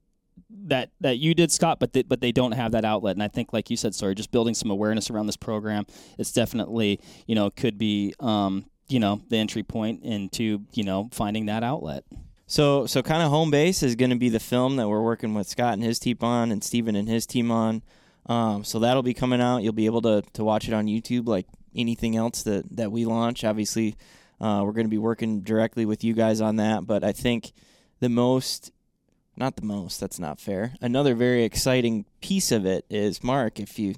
that 0.66 0.90
that 1.00 1.18
you 1.18 1.34
did, 1.34 1.50
Scott, 1.50 1.80
but 1.80 1.92
they, 1.92 2.02
but 2.02 2.20
they 2.20 2.32
don't 2.32 2.52
have 2.52 2.72
that 2.72 2.84
outlet. 2.84 3.16
And 3.16 3.22
I 3.22 3.28
think, 3.28 3.52
like 3.52 3.70
you 3.70 3.76
said, 3.76 3.94
sorry, 3.94 4.14
just 4.14 4.30
building 4.30 4.54
some 4.54 4.70
awareness 4.70 5.10
around 5.10 5.26
this 5.26 5.36
program, 5.36 5.86
it's 6.18 6.32
definitely 6.32 7.00
you 7.26 7.34
know 7.34 7.50
could 7.50 7.78
be 7.78 8.14
um, 8.20 8.66
you 8.90 9.00
know 9.00 9.20
the 9.28 9.36
entry 9.36 9.62
point 9.62 10.02
into 10.02 10.62
you 10.72 10.84
know 10.84 11.08
finding 11.12 11.46
that 11.46 11.62
outlet. 11.62 12.04
So 12.46 12.86
so 12.86 13.02
kind 13.02 13.22
of 13.22 13.30
home 13.30 13.50
base 13.50 13.82
is 13.82 13.94
going 13.94 14.10
to 14.10 14.16
be 14.16 14.28
the 14.28 14.40
film 14.40 14.76
that 14.76 14.88
we're 14.88 15.02
working 15.02 15.34
with 15.34 15.48
Scott 15.48 15.74
and 15.74 15.82
his 15.82 15.98
team 15.98 16.18
on, 16.20 16.50
and 16.50 16.62
Steven 16.62 16.96
and 16.96 17.08
his 17.08 17.26
team 17.26 17.50
on. 17.50 17.82
Um, 18.26 18.64
so 18.64 18.80
that'll 18.80 19.02
be 19.02 19.14
coming 19.14 19.40
out. 19.40 19.62
You'll 19.62 19.72
be 19.72 19.86
able 19.86 20.02
to 20.02 20.22
to 20.34 20.44
watch 20.44 20.68
it 20.68 20.74
on 20.74 20.86
YouTube, 20.86 21.26
like 21.26 21.46
anything 21.74 22.16
else 22.16 22.42
that 22.42 22.64
that 22.76 22.92
we 22.92 23.04
launch. 23.04 23.44
Obviously, 23.44 23.96
uh, 24.40 24.62
we're 24.64 24.72
going 24.72 24.86
to 24.86 24.90
be 24.90 24.98
working 24.98 25.40
directly 25.40 25.86
with 25.86 26.02
you 26.02 26.14
guys 26.14 26.40
on 26.40 26.56
that. 26.56 26.86
But 26.86 27.04
I 27.04 27.12
think 27.12 27.52
the 28.00 28.08
most, 28.08 28.72
not 29.36 29.56
the 29.56 29.64
most, 29.64 30.00
that's 30.00 30.18
not 30.18 30.40
fair. 30.40 30.74
Another 30.80 31.14
very 31.14 31.44
exciting 31.44 32.04
piece 32.20 32.50
of 32.50 32.66
it 32.66 32.84
is 32.90 33.22
Mark. 33.22 33.60
If 33.60 33.78
you 33.78 33.94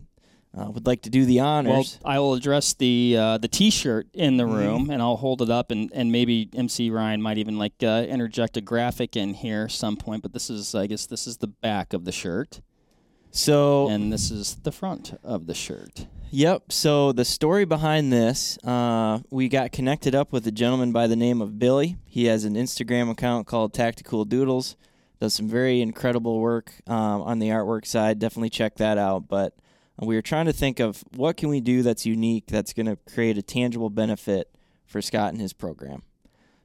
uh, 0.57 0.71
would 0.71 0.87
like 0.87 1.03
to 1.03 1.11
do 1.11 1.25
the 1.25 1.41
honors. 1.41 1.99
Well, 2.03 2.13
I 2.13 2.19
will 2.19 2.35
address 2.35 2.75
the 2.75 3.17
uh, 3.19 3.39
the 3.39 3.49
T-shirt 3.49 4.09
in 4.13 4.37
the 4.37 4.45
mm-hmm. 4.45 4.55
room, 4.55 4.83
mm-hmm. 4.83 4.91
and 4.93 5.03
I'll 5.03 5.17
hold 5.17 5.41
it 5.43 5.51
up, 5.51 5.71
and, 5.71 5.91
and 5.95 6.13
maybe 6.13 6.51
MC 6.55 6.91
Ryan 6.91 7.23
might 7.23 7.39
even 7.39 7.59
like 7.59 7.83
uh, 7.83 8.05
interject 8.09 8.57
a 8.57 8.61
graphic 8.61 9.17
in 9.17 9.35
here 9.35 9.69
some 9.69 9.97
point. 9.97 10.23
But 10.23 10.33
this 10.33 10.51
is, 10.51 10.75
I 10.75 10.87
guess, 10.87 11.07
this 11.07 11.27
is 11.27 11.39
the 11.39 11.47
back 11.47 11.93
of 11.93 12.05
the 12.05 12.13
shirt. 12.13 12.61
So, 13.31 13.89
and 13.89 14.13
this 14.13 14.31
is 14.31 14.57
the 14.57 14.73
front 14.73 15.19
of 15.25 15.47
the 15.47 15.55
shirt. 15.55 16.07
Yep. 16.31 16.73
So 16.73 17.13
the 17.13 17.25
story 17.25 17.65
behind 17.65 18.13
this, 18.13 18.59
uh, 18.65 19.21
we 19.31 19.49
got 19.49 19.73
connected 19.73 20.15
up 20.15 20.33
with 20.33 20.47
a 20.47 20.51
gentleman 20.51 20.93
by 20.93 21.07
the 21.07 21.17
name 21.17 21.41
of 21.41 21.59
Billy. 21.59 21.97
He 22.07 22.27
has 22.27 22.45
an 22.45 22.55
Instagram 22.55 23.11
account 23.11 23.47
called 23.47 23.73
Tactical 23.73 24.27
Doodles. 24.27 24.77
Does 25.21 25.35
some 25.35 25.49
very 25.49 25.81
incredible 25.81 26.41
work 26.41 26.73
um, 26.87 27.23
on 27.23 27.39
the 27.39 27.49
artwork 27.49 27.87
side. 27.87 28.19
Definitely 28.19 28.51
check 28.51 28.77
that 28.77 28.99
out. 28.99 29.29
But 29.29 29.55
we 30.01 30.15
were 30.15 30.23
trying 30.23 30.47
to 30.47 30.53
think 30.53 30.81
of 30.81 31.05
what 31.15 31.37
can 31.37 31.49
we 31.49 31.61
do 31.61 31.83
that's 31.83 32.07
unique 32.07 32.47
that's 32.47 32.73
going 32.73 32.87
to 32.87 32.97
create 33.13 33.39
a 33.39 33.43
tangible 33.43 33.91
benefit 33.91 34.51
for 34.87 35.03
Scott 35.03 35.33
and 35.33 35.41
his 35.41 35.53
program. 35.53 36.03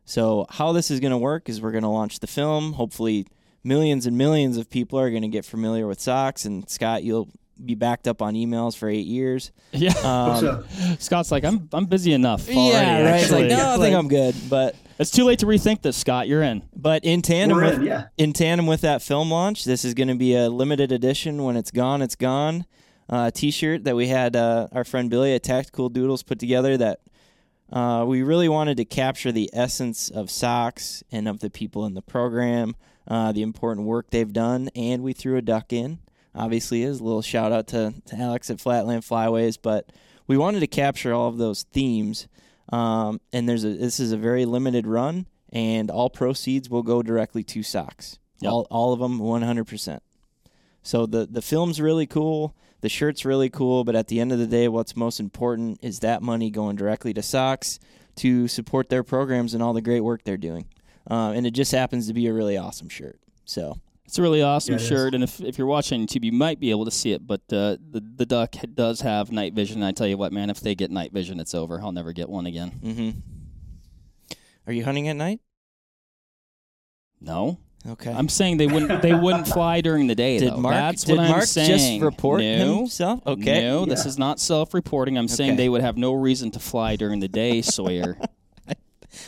So 0.05 0.45
how 0.49 0.71
this 0.71 0.89
is 0.89 0.99
going 0.99 1.11
to 1.11 1.17
work 1.17 1.49
is 1.49 1.61
we're 1.61 1.71
going 1.71 1.83
to 1.83 1.89
launch 1.89 2.19
the 2.19 2.27
film. 2.27 2.73
Hopefully, 2.73 3.27
millions 3.63 4.05
and 4.05 4.17
millions 4.17 4.57
of 4.57 4.69
people 4.69 4.99
are 4.99 5.09
going 5.09 5.23
to 5.23 5.27
get 5.27 5.45
familiar 5.45 5.85
with 5.85 5.99
SOX. 5.99 6.45
And 6.45 6.69
Scott, 6.69 7.03
you'll 7.03 7.29
be 7.63 7.75
backed 7.75 8.07
up 8.07 8.21
on 8.21 8.33
emails 8.33 8.77
for 8.77 8.89
eight 8.89 9.05
years. 9.05 9.51
Yeah. 9.73 9.91
Um, 10.03 10.63
Scott's 10.97 11.29
like, 11.29 11.43
I'm 11.43 11.67
I'm 11.73 11.85
busy 11.85 12.13
enough. 12.13 12.49
Already, 12.49 12.71
yeah, 12.71 13.11
right. 13.11 13.21
It's 13.21 13.31
like, 13.31 13.47
no, 13.47 13.75
I 13.75 13.77
think 13.77 13.95
I'm 13.95 14.07
good, 14.07 14.33
but 14.49 14.75
it's 14.97 15.11
too 15.11 15.25
late 15.25 15.39
to 15.39 15.45
rethink 15.45 15.81
this, 15.83 15.97
Scott. 15.97 16.27
You're 16.27 16.41
in. 16.41 16.63
But 16.75 17.03
in 17.03 17.21
tandem 17.21 17.57
with 17.57 17.83
yeah. 17.83 18.05
in 18.17 18.33
tandem 18.33 18.65
with 18.65 18.81
that 18.81 19.01
film 19.01 19.29
launch, 19.29 19.65
this 19.65 19.85
is 19.85 19.93
going 19.93 20.07
to 20.07 20.15
be 20.15 20.35
a 20.35 20.49
limited 20.49 20.91
edition. 20.91 21.43
When 21.43 21.57
it's 21.57 21.69
gone, 21.69 22.01
it's 22.01 22.15
gone 22.15 22.65
uh, 23.09 23.31
T-shirt 23.31 23.83
that 23.85 23.95
we 23.95 24.07
had 24.07 24.35
uh, 24.35 24.67
our 24.71 24.83
friend 24.83 25.09
Billy 25.09 25.33
at 25.33 25.43
Tactical 25.43 25.89
Doodles 25.89 26.23
put 26.23 26.39
together. 26.39 26.77
That 26.77 26.99
uh, 27.71 28.05
we 28.07 28.21
really 28.23 28.49
wanted 28.49 28.77
to 28.77 28.85
capture 28.85 29.31
the 29.31 29.49
essence 29.53 30.09
of 30.09 30.29
SOX 30.29 31.03
and 31.11 31.27
of 31.27 31.39
the 31.39 31.49
people 31.49 31.85
in 31.85 31.93
the 31.93 32.01
program, 32.01 32.75
uh, 33.07 33.31
the 33.31 33.41
important 33.41 33.87
work 33.87 34.09
they've 34.09 34.31
done, 34.31 34.69
and 34.75 35.03
we 35.03 35.13
threw 35.13 35.37
a 35.37 35.41
duck 35.41 35.71
in. 35.73 35.99
Obviously, 36.35 36.83
as 36.83 36.99
a 36.99 37.03
little 37.03 37.21
shout 37.21 37.51
out 37.51 37.67
to, 37.67 37.93
to 38.05 38.15
Alex 38.15 38.49
at 38.49 38.61
Flatland 38.61 39.03
Flyways, 39.03 39.57
but 39.61 39.91
we 40.27 40.37
wanted 40.37 40.59
to 40.59 40.67
capture 40.67 41.13
all 41.13 41.29
of 41.29 41.37
those 41.37 41.63
themes. 41.63 42.27
Um, 42.69 43.21
and 43.31 43.47
there's 43.47 43.63
a 43.63 43.69
this 43.69 43.99
is 43.99 44.11
a 44.11 44.17
very 44.17 44.45
limited 44.45 44.85
run, 44.85 45.25
and 45.51 45.89
all 45.89 46.09
proceeds 46.09 46.69
will 46.69 46.83
go 46.83 47.01
directly 47.01 47.43
to 47.45 47.63
SOX. 47.63 48.19
Yep. 48.39 48.51
All 48.51 48.67
all 48.69 48.93
of 48.93 48.99
them, 48.99 49.19
100 49.19 49.65
percent. 49.65 50.03
So 50.83 51.05
the 51.05 51.25
the 51.25 51.41
film's 51.41 51.81
really 51.81 52.05
cool. 52.05 52.55
The 52.81 52.89
shirt's 52.89 53.25
really 53.25 53.49
cool, 53.49 53.83
but 53.83 53.95
at 53.95 54.07
the 54.07 54.19
end 54.19 54.31
of 54.31 54.39
the 54.39 54.47
day, 54.47 54.67
what's 54.67 54.95
most 54.95 55.19
important 55.19 55.79
is 55.81 55.99
that 55.99 56.21
money 56.21 56.51
going 56.51 56.75
directly 56.75 57.13
to 57.13 57.23
SOX 57.23 57.79
to 58.17 58.47
support 58.47 58.89
their 58.89 59.03
programs 59.03 59.53
and 59.53 59.63
all 59.63 59.73
the 59.73 59.81
great 59.81 60.01
work 60.01 60.23
they're 60.23 60.37
doing. 60.37 60.67
Uh, 61.09 61.31
and 61.35 61.47
it 61.47 61.51
just 61.51 61.71
happens 61.71 62.07
to 62.07 62.13
be 62.13 62.27
a 62.27 62.33
really 62.33 62.57
awesome 62.57 62.89
shirt. 62.89 63.19
So 63.45 63.79
it's 64.05 64.17
a 64.17 64.21
really 64.21 64.41
awesome 64.41 64.73
yeah, 64.73 64.79
shirt, 64.79 65.13
and 65.15 65.23
if, 65.23 65.41
if 65.41 65.57
you're 65.57 65.67
watching 65.67 66.05
YouTube, 66.05 66.23
you 66.23 66.31
might 66.31 66.59
be 66.59 66.69
able 66.69 66.85
to 66.85 66.91
see 66.91 67.11
it. 67.11 67.25
But 67.25 67.41
uh, 67.51 67.77
the 67.91 68.01
the 68.15 68.25
duck 68.25 68.55
does 68.73 69.01
have 69.01 69.31
night 69.31 69.53
vision. 69.53 69.77
And 69.77 69.85
I 69.85 69.91
tell 69.91 70.07
you 70.07 70.17
what, 70.17 70.31
man, 70.31 70.49
if 70.49 70.61
they 70.61 70.75
get 70.75 70.91
night 70.91 71.11
vision, 71.11 71.39
it's 71.39 71.53
over. 71.53 71.81
I'll 71.81 71.91
never 71.91 72.13
get 72.13 72.29
one 72.29 72.45
again. 72.45 72.71
Mm-hmm. 72.81 73.19
Are 74.65 74.73
you 74.73 74.85
hunting 74.85 75.07
at 75.09 75.15
night? 75.17 75.39
No. 77.19 77.59
Okay. 77.87 78.11
I'm 78.11 78.27
saying 78.27 78.57
they 78.57 78.67
wouldn't 78.67 79.01
they 79.01 79.13
wouldn't 79.13 79.47
fly 79.53 79.81
during 79.81 80.07
the 80.07 80.15
day. 80.15 80.39
Did 80.39 80.53
though. 80.53 80.57
Mark? 80.57 80.73
That's 80.73 81.03
did 81.03 81.17
what 81.17 81.29
I'm 81.29 81.41
saying. 81.41 81.99
just 82.01 82.01
report 82.03 82.41
no, 82.41 82.79
himself? 82.79 83.25
Okay. 83.25 83.61
No, 83.61 83.81
yeah. 83.81 83.85
this 83.85 84.05
is 84.05 84.17
not 84.17 84.39
self-reporting. 84.39 85.17
I'm 85.17 85.27
saying 85.27 85.55
they 85.55 85.69
would 85.69 85.81
have 85.81 85.97
no 85.97 86.13
reason 86.13 86.51
to 86.51 86.59
fly 86.59 86.95
during 86.95 87.19
the 87.19 87.27
day, 87.27 87.61
Sawyer. 87.61 88.17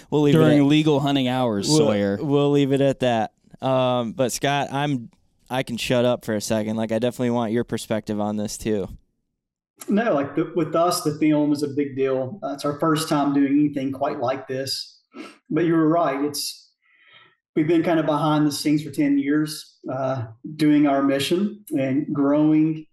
we'll 0.09 0.23
leave 0.23 0.33
during 0.33 0.57
it 0.57 0.61
at, 0.61 0.67
legal 0.67 0.99
hunting 0.99 1.27
hours, 1.27 1.69
we'll, 1.69 1.77
Sawyer. 1.77 2.17
We'll 2.21 2.51
leave 2.51 2.73
it 2.73 2.81
at 2.81 2.99
that. 2.99 3.33
Um, 3.61 4.13
but 4.13 4.31
Scott, 4.31 4.69
I'm 4.71 5.09
I 5.49 5.63
can 5.63 5.77
shut 5.77 6.05
up 6.05 6.25
for 6.25 6.35
a 6.35 6.41
second. 6.41 6.75
Like 6.75 6.91
I 6.91 6.99
definitely 6.99 7.31
want 7.31 7.51
your 7.51 7.63
perspective 7.63 8.19
on 8.19 8.37
this 8.37 8.57
too. 8.57 8.89
No, 9.87 10.13
like 10.13 10.35
the, 10.35 10.51
with 10.55 10.75
us, 10.75 11.01
the 11.03 11.15
film 11.15 11.53
is 11.53 11.63
a 11.63 11.69
big 11.69 11.95
deal. 11.95 12.39
Uh, 12.43 12.53
it's 12.53 12.65
our 12.65 12.77
first 12.79 13.07
time 13.07 13.33
doing 13.33 13.53
anything 13.53 13.93
quite 13.93 14.19
like 14.19 14.47
this. 14.47 14.99
But 15.49 15.65
you 15.65 15.73
were 15.73 15.87
right. 15.87 16.23
It's 16.25 16.68
we've 17.55 17.67
been 17.67 17.83
kind 17.83 17.99
of 17.99 18.05
behind 18.05 18.45
the 18.45 18.51
scenes 18.51 18.83
for 18.83 18.91
10 18.91 19.17
years 19.17 19.77
uh, 19.91 20.25
doing 20.55 20.87
our 20.87 21.03
mission 21.03 21.63
and 21.71 22.13
growing. 22.13 22.85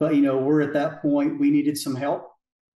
But 0.00 0.14
you 0.14 0.22
know 0.22 0.38
we're 0.38 0.60
at 0.60 0.74
that 0.74 1.02
point 1.02 1.40
we 1.40 1.50
needed 1.50 1.76
some 1.76 1.96
help 1.96 2.30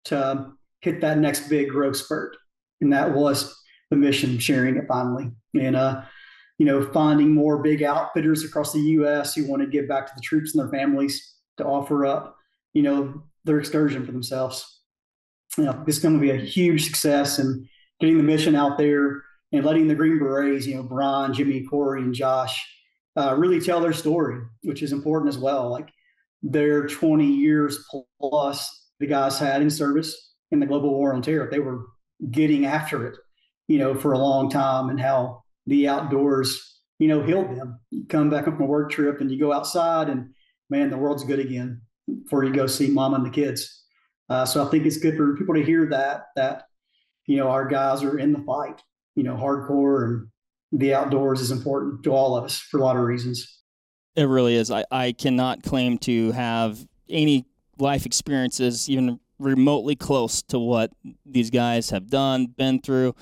to 0.07 0.51
hit 0.81 1.01
that 1.03 1.19
next 1.19 1.49
big 1.49 1.69
growth 1.71 1.97
spurt. 1.97 2.37
And 2.81 2.93
that 2.93 3.12
was 3.12 3.57
the 3.91 3.97
mission 3.97 4.38
sharing 4.38 4.77
it 4.77 4.87
finally. 4.88 5.31
And 5.59 5.77
uh 5.77 6.03
you 6.59 6.67
know 6.67 6.91
finding 6.93 7.33
more 7.33 7.62
big 7.62 7.83
outfitters 7.83 8.45
across 8.45 8.73
the 8.73 8.81
us 8.81 9.35
who 9.35 9.47
want 9.47 9.62
to 9.62 9.69
give 9.69 9.88
back 9.88 10.07
to 10.07 10.12
the 10.17 10.21
troops 10.21 10.55
and 10.55 10.62
their 10.62 10.81
families 10.81 11.35
to 11.59 11.65
offer 11.65 12.07
up 12.07 12.37
you 12.73 12.83
know 12.83 13.23
their 13.45 13.61
excursion 13.61 14.05
for 14.05 14.12
themselves. 14.12 14.81
You 15.57 15.65
know 15.65 15.85
it's 15.87 16.01
going 16.01 16.15
to 16.15 16.21
be 16.21 16.31
a 16.31 16.37
huge 16.37 16.87
success 16.87 17.38
and 17.38 17.69
getting 18.01 18.17
the 18.17 18.25
mission 18.25 18.57
out 18.57 18.79
there 18.79 19.23
and 19.53 19.65
letting 19.65 19.87
the 19.87 19.95
Green 19.95 20.19
Berets, 20.19 20.67
you 20.67 20.77
know, 20.77 20.83
Brian, 20.83 21.35
Jimmy, 21.35 21.62
Corey, 21.65 22.03
and 22.03 22.15
Josh, 22.15 22.65
uh, 23.17 23.35
really 23.37 23.61
tell 23.61 23.81
their 23.81 23.93
story, 23.93 24.41
which 24.62 24.83
is 24.83 24.93
important 24.93 25.29
as 25.29 25.38
well. 25.38 25.71
Like 25.71 25.91
their 26.43 26.87
20 26.87 27.27
years 27.27 27.87
plus 28.21 28.91
the 28.99 29.07
guys 29.07 29.38
had 29.38 29.62
in 29.62 29.71
service 29.71 30.35
in 30.51 30.61
the 30.61 30.67
global 30.67 30.91
war 30.91 31.15
on 31.15 31.23
terror, 31.23 31.49
they 31.51 31.61
were 31.61 31.87
getting 32.31 32.67
after 32.67 33.07
it, 33.07 33.19
you 33.69 33.79
know, 33.79 33.95
for 33.95 34.12
a 34.12 34.19
long 34.19 34.51
time, 34.51 34.88
and 34.88 35.01
how 35.01 35.43
the 35.67 35.88
outdoors, 35.88 36.81
you 36.99 37.09
know, 37.09 37.23
healed 37.23 37.57
them. 37.57 37.79
You 37.91 38.05
come 38.09 38.31
back 38.31 38.45
from 38.45 38.61
a 38.61 38.67
work 38.67 38.91
trip 38.91 39.21
and 39.21 39.31
you 39.31 39.38
go 39.38 39.53
outside, 39.53 40.09
and 40.09 40.31
man, 40.71 40.91
the 40.91 40.97
world's 40.97 41.25
good 41.25 41.41
again 41.41 41.83
before 42.25 42.45
you 42.45 42.53
go 42.53 42.67
see 42.67 42.88
mom 42.88 43.15
and 43.15 43.25
the 43.25 43.31
kids. 43.31 43.85
Uh, 44.29 44.45
so 44.45 44.65
I 44.65 44.71
think 44.71 44.87
it's 44.87 44.97
good 44.97 45.17
for 45.17 45.37
people 45.37 45.55
to 45.55 45.65
hear 45.65 45.87
that 45.91 46.27
that 46.37 46.65
you 47.27 47.37
know 47.37 47.49
our 47.49 47.67
guys 47.67 48.03
are 48.03 48.19
in 48.19 48.33
the 48.33 48.41
fight 48.41 48.81
you 49.14 49.22
know, 49.22 49.35
hardcore 49.35 50.05
and 50.05 50.29
the 50.72 50.94
outdoors 50.94 51.40
is 51.40 51.51
important 51.51 52.03
to 52.05 52.11
all 52.11 52.37
of 52.37 52.44
us 52.44 52.59
for 52.59 52.79
a 52.79 52.83
lot 52.83 52.96
of 52.96 53.03
reasons. 53.03 53.61
It 54.16 54.25
really 54.25 54.57
is. 54.57 54.70
I, 54.70 54.85
I 54.90 55.12
cannot 55.12 55.62
claim 55.62 55.98
to 55.98 56.33
have 56.33 56.79
any 57.09 57.46
life 57.79 58.07
experiences 58.07 58.88
even 58.88 59.20
remotely 59.38 59.96
close 59.96 60.42
to 60.42 60.59
what 60.59 60.92
these 61.27 61.51
guys 61.51 61.90
have 61.90 62.09
done, 62.09 62.46
been 62.46 62.81
through. 62.81 63.14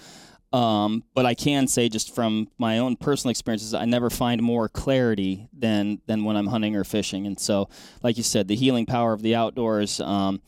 Um, 0.52 1.04
but 1.14 1.26
I 1.26 1.34
can 1.34 1.68
say 1.68 1.88
just 1.88 2.14
from 2.14 2.48
my 2.58 2.78
own 2.78 2.96
personal 2.96 3.30
experiences, 3.30 3.72
I 3.72 3.84
never 3.84 4.10
find 4.10 4.42
more 4.42 4.68
clarity 4.68 5.48
than 5.56 6.00
than 6.06 6.24
when 6.24 6.36
I'm 6.36 6.48
hunting 6.48 6.74
or 6.74 6.82
fishing. 6.82 7.26
And 7.26 7.38
so, 7.38 7.68
like 8.02 8.16
you 8.16 8.24
said, 8.24 8.48
the 8.48 8.56
healing 8.56 8.84
power 8.84 9.12
of 9.12 9.22
the 9.22 9.36
outdoors. 9.36 10.00
Um, 10.00 10.40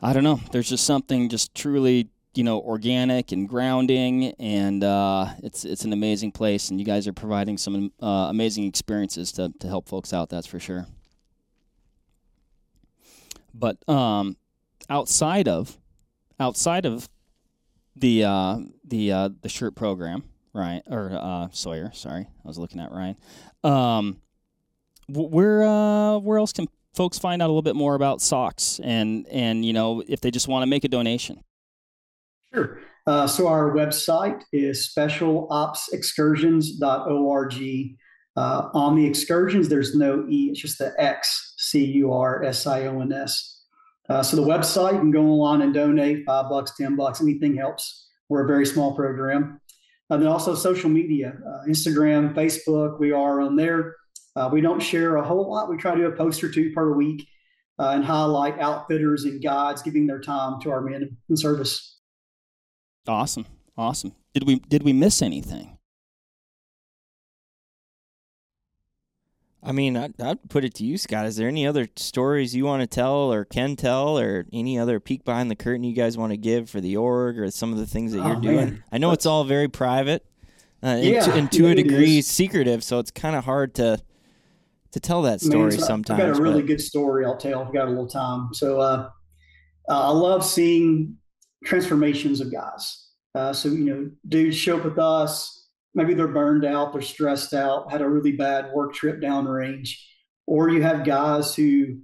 I 0.00 0.12
don't 0.12 0.24
know. 0.24 0.40
There's 0.52 0.68
just 0.68 0.84
something 0.84 1.28
just 1.28 1.54
truly 1.54 2.08
you 2.34 2.44
know 2.44 2.60
organic 2.60 3.32
and 3.32 3.48
grounding 3.48 4.32
and 4.38 4.84
uh, 4.84 5.26
it's 5.42 5.64
it's 5.64 5.84
an 5.84 5.92
amazing 5.92 6.30
place 6.30 6.70
and 6.70 6.78
you 6.78 6.86
guys 6.86 7.08
are 7.08 7.12
providing 7.12 7.58
some 7.58 7.92
uh, 8.00 8.26
amazing 8.30 8.64
experiences 8.64 9.32
to, 9.32 9.52
to 9.58 9.66
help 9.66 9.88
folks 9.88 10.12
out 10.12 10.28
that's 10.28 10.46
for 10.46 10.60
sure. 10.60 10.86
But 13.52 13.76
um, 13.88 14.36
outside 14.88 15.48
of 15.48 15.76
outside 16.38 16.86
of 16.86 17.08
the 17.96 18.24
uh, 18.24 18.58
the 18.84 19.12
uh, 19.12 19.28
the 19.42 19.48
shirt 19.48 19.74
program 19.74 20.22
Ryan 20.52 20.82
or 20.86 21.10
uh, 21.12 21.48
Sawyer 21.50 21.90
sorry 21.92 22.28
I 22.44 22.48
was 22.48 22.58
looking 22.58 22.80
at 22.80 22.92
Ryan 22.92 23.16
um, 23.64 24.20
where 25.08 25.64
uh, 25.64 26.18
where 26.18 26.38
else 26.38 26.52
can 26.52 26.68
folks 26.94 27.18
find 27.18 27.42
out 27.42 27.46
a 27.46 27.50
little 27.50 27.62
bit 27.62 27.76
more 27.76 27.96
about 27.96 28.20
SOX 28.20 28.80
and 28.84 29.26
and 29.28 29.64
you 29.64 29.72
know 29.72 30.04
if 30.06 30.20
they 30.20 30.30
just 30.30 30.46
want 30.46 30.62
to 30.62 30.66
make 30.66 30.84
a 30.84 30.88
donation 30.88 31.42
Sure. 32.54 32.78
Uh, 33.06 33.26
so 33.26 33.48
our 33.48 33.70
website 33.72 34.42
is 34.52 34.92
specialopsexcursions.org. 34.96 37.96
Uh, 38.36 38.68
on 38.74 38.94
the 38.96 39.06
excursions, 39.06 39.68
there's 39.68 39.94
no 39.94 40.24
E, 40.28 40.48
it's 40.50 40.60
just 40.60 40.78
the 40.78 40.92
X, 40.98 41.54
C 41.58 41.84
U 41.84 42.12
R 42.12 42.42
S 42.44 42.66
I 42.66 42.86
O 42.86 43.00
N 43.00 43.12
S. 43.12 43.62
Uh, 44.08 44.22
so 44.22 44.36
the 44.36 44.42
website, 44.42 44.92
you 44.94 44.98
can 45.00 45.10
go 45.10 45.22
online 45.24 45.62
and 45.62 45.74
donate 45.74 46.24
five 46.26 46.48
bucks, 46.48 46.72
10 46.76 46.96
bucks, 46.96 47.20
anything 47.20 47.56
helps. 47.56 48.08
We're 48.28 48.44
a 48.44 48.46
very 48.46 48.66
small 48.66 48.94
program. 48.94 49.60
And 50.10 50.22
then 50.22 50.28
also 50.28 50.54
social 50.54 50.90
media, 50.90 51.34
uh, 51.46 51.64
Instagram, 51.68 52.34
Facebook, 52.34 52.98
we 52.98 53.12
are 53.12 53.40
on 53.40 53.56
there. 53.56 53.94
Uh, 54.36 54.48
we 54.52 54.60
don't 54.60 54.80
share 54.80 55.16
a 55.16 55.24
whole 55.24 55.50
lot. 55.50 55.68
We 55.70 55.76
try 55.76 55.94
to 55.94 56.00
do 56.00 56.06
a 56.06 56.16
post 56.16 56.42
or 56.42 56.50
two 56.50 56.72
per 56.72 56.92
week. 56.94 57.26
uh, 57.80 57.92
and 57.94 58.04
highlight 58.04 58.58
outfitters 58.60 59.24
and 59.24 59.42
guides 59.42 59.82
giving 59.82 60.06
their 60.06 60.20
time 60.20 60.60
to 60.60 60.70
our 60.70 60.82
men 60.82 61.16
in 61.30 61.36
service. 61.36 61.99
Awesome, 63.10 63.44
awesome. 63.76 64.14
Did 64.34 64.46
we 64.46 64.60
did 64.60 64.84
we 64.84 64.92
miss 64.92 65.20
anything? 65.20 65.76
I 69.64 69.72
mean, 69.72 69.96
I'd, 69.96 70.18
I'd, 70.20 70.48
put 70.48 70.64
it 70.64 70.74
to 70.74 70.84
you, 70.84 70.96
Scott. 70.96 71.26
Is 71.26 71.36
there 71.36 71.48
any 71.48 71.66
other 71.66 71.88
stories 71.96 72.54
you 72.54 72.64
want 72.64 72.82
to 72.82 72.86
tell 72.86 73.32
or 73.32 73.44
can 73.44 73.74
tell 73.74 74.16
or 74.16 74.46
any 74.52 74.78
other 74.78 75.00
peek 75.00 75.24
behind 75.24 75.50
the 75.50 75.56
curtain 75.56 75.82
you 75.82 75.92
guys 75.92 76.16
want 76.16 76.30
to 76.30 76.36
give 76.36 76.70
for 76.70 76.80
the 76.80 76.96
org 76.96 77.38
or 77.38 77.50
some 77.50 77.72
of 77.72 77.78
the 77.78 77.86
things 77.86 78.12
that 78.12 78.20
oh, 78.20 78.28
you're 78.28 78.40
doing? 78.40 78.56
Man. 78.56 78.84
I 78.92 78.98
know 78.98 79.10
That's, 79.10 79.22
it's 79.22 79.26
all 79.26 79.42
very 79.42 79.68
private 79.68 80.24
uh, 80.82 80.98
yeah, 81.02 81.24
and 81.24 81.24
to, 81.24 81.38
and 81.38 81.52
to 81.52 81.66
a 81.66 81.74
degree 81.74 82.22
secretive, 82.22 82.84
so 82.84 83.00
it's 83.00 83.10
kind 83.10 83.34
of 83.34 83.44
hard 83.44 83.74
to 83.74 84.00
to 84.92 85.00
tell 85.00 85.22
that 85.22 85.40
story 85.40 85.70
man, 85.70 85.80
sometimes. 85.80 86.20
I've 86.20 86.32
got 86.32 86.38
a 86.38 86.42
really 86.42 86.62
but... 86.62 86.68
good 86.68 86.80
story 86.80 87.24
I'll 87.24 87.36
tell 87.36 87.62
if 87.62 87.68
we 87.68 87.74
got 87.74 87.88
a 87.88 87.90
little 87.90 88.08
time. 88.08 88.54
So 88.54 88.80
uh, 88.80 89.10
uh, 89.88 90.08
I 90.08 90.10
love 90.10 90.44
seeing 90.44 91.16
transformations 91.64 92.40
of 92.40 92.52
guys. 92.52 93.08
Uh, 93.34 93.52
so, 93.52 93.68
you 93.68 93.84
know, 93.84 94.10
dudes 94.28 94.56
show 94.56 94.78
up 94.78 94.84
with 94.84 94.98
us 94.98 95.60
maybe 95.94 96.14
they're 96.14 96.28
burned 96.28 96.64
out, 96.64 96.92
they're 96.92 97.02
stressed 97.02 97.54
out, 97.54 97.90
had 97.90 98.02
a 98.02 98.08
really 98.08 98.32
bad 98.32 98.70
work 98.72 98.94
trip 98.94 99.20
down 99.20 99.46
range, 99.46 100.06
or 100.46 100.68
you 100.68 100.82
have 100.82 101.04
guys 101.04 101.54
who 101.54 101.98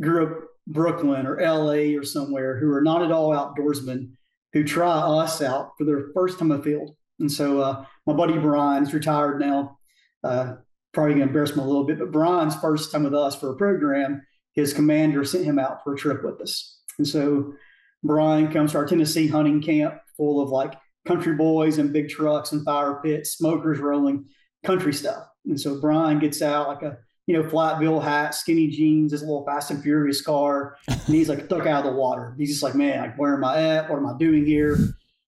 grew 0.00 0.26
up 0.26 0.48
Brooklyn 0.66 1.26
or 1.26 1.40
LA 1.40 1.96
or 1.96 2.02
somewhere 2.02 2.58
who 2.58 2.72
are 2.72 2.82
not 2.82 3.02
at 3.02 3.12
all 3.12 3.30
outdoorsmen 3.30 4.10
who 4.52 4.64
try 4.64 4.90
us 4.90 5.42
out 5.42 5.72
for 5.76 5.84
their 5.84 6.08
first 6.14 6.38
time 6.38 6.62
field. 6.62 6.96
And 7.20 7.30
so 7.30 7.60
uh, 7.60 7.84
my 8.06 8.12
buddy 8.12 8.38
Brian 8.38 8.82
is 8.82 8.94
retired 8.94 9.40
now. 9.40 9.78
Uh, 10.24 10.56
probably 10.92 11.12
going 11.14 11.22
to 11.22 11.28
embarrass 11.28 11.52
him 11.52 11.60
a 11.60 11.66
little 11.66 11.84
bit, 11.84 11.98
but 11.98 12.10
Brian's 12.10 12.56
first 12.56 12.90
time 12.90 13.04
with 13.04 13.14
us 13.14 13.36
for 13.36 13.50
a 13.50 13.56
program, 13.56 14.22
his 14.54 14.72
commander 14.72 15.24
sent 15.24 15.44
him 15.44 15.58
out 15.58 15.84
for 15.84 15.94
a 15.94 15.96
trip 15.96 16.24
with 16.24 16.40
us. 16.40 16.80
And 16.98 17.06
so 17.06 17.54
Brian 18.02 18.50
comes 18.52 18.72
to 18.72 18.78
our 18.78 18.86
Tennessee 18.86 19.28
hunting 19.28 19.60
camp 19.62 20.00
full 20.16 20.40
of 20.40 20.50
like 20.50 20.74
country 21.06 21.34
boys 21.34 21.78
and 21.78 21.92
big 21.92 22.08
trucks 22.08 22.52
and 22.52 22.64
fire 22.64 23.00
pits, 23.02 23.32
smokers 23.32 23.78
rolling, 23.78 24.26
country 24.64 24.92
stuff. 24.92 25.26
And 25.46 25.60
so 25.60 25.80
Brian 25.80 26.18
gets 26.18 26.42
out 26.42 26.68
like 26.68 26.82
a 26.82 26.98
you 27.26 27.34
know 27.34 27.48
flat 27.48 27.80
bill 27.80 28.00
hat, 28.00 28.34
skinny 28.34 28.68
jeans, 28.68 29.12
his 29.12 29.22
little 29.22 29.44
Fast 29.44 29.70
and 29.70 29.82
Furious 29.82 30.22
car, 30.22 30.76
and 30.88 31.00
he's 31.06 31.28
like 31.28 31.44
stuck 31.46 31.66
out 31.66 31.84
of 31.84 31.92
the 31.92 31.98
water. 31.98 32.34
He's 32.38 32.50
just 32.50 32.62
like, 32.62 32.74
man, 32.74 33.00
like 33.00 33.18
where 33.18 33.34
am 33.34 33.44
I 33.44 33.60
at? 33.60 33.90
What 33.90 33.98
am 33.98 34.06
I 34.06 34.16
doing 34.18 34.44
here? 34.44 34.78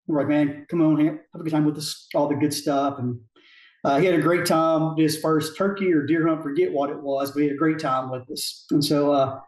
We're 0.07 0.21
like, 0.21 0.29
man, 0.29 0.67
come 0.71 0.81
on, 0.81 1.05
have 1.05 1.19
a 1.35 1.39
good 1.39 1.51
time 1.51 1.67
with 1.67 1.75
this, 1.75 2.09
all 2.15 2.29
the 2.29 2.35
good 2.35 2.55
stuff. 2.55 2.99
And 2.99 3.21
uh, 3.85 3.99
he 3.99 4.07
had 4.07 4.15
a 4.15 4.23
great 4.23 4.47
time. 4.47 4.97
His 4.97 5.19
first 5.19 5.57
turkey 5.57 5.93
or 5.93 6.07
deer 6.07 6.27
hunt, 6.27 6.43
forget 6.43 6.73
what 6.73 6.91
it 6.91 7.01
was, 7.01 7.31
but 7.31 7.41
he 7.41 7.49
had 7.49 7.55
a 7.55 7.59
great 7.59 7.79
time 7.79 8.11
with 8.11 8.29
us. 8.31 8.65
And 8.71 8.83
so 8.83 9.13
uh, 9.13 9.41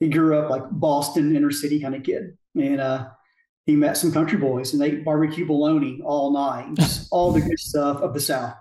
he 0.00 0.08
grew 0.08 0.38
up 0.38 0.50
like 0.50 0.64
Boston 0.70 1.36
inner 1.36 1.52
city 1.52 1.80
kind 1.80 1.94
of 1.94 2.02
kid, 2.02 2.36
and 2.54 2.80
uh, 2.80 3.08
he 3.66 3.76
met 3.76 3.96
some 3.96 4.12
country 4.12 4.38
boys 4.38 4.72
and 4.72 4.82
they 4.82 4.92
ate 4.92 5.04
barbecue 5.04 5.46
bologna 5.46 6.00
all 6.04 6.32
night, 6.32 6.76
all 7.10 7.32
the 7.32 7.40
good 7.40 7.58
stuff 7.58 8.00
of 8.02 8.14
the 8.14 8.20
South. 8.20 8.54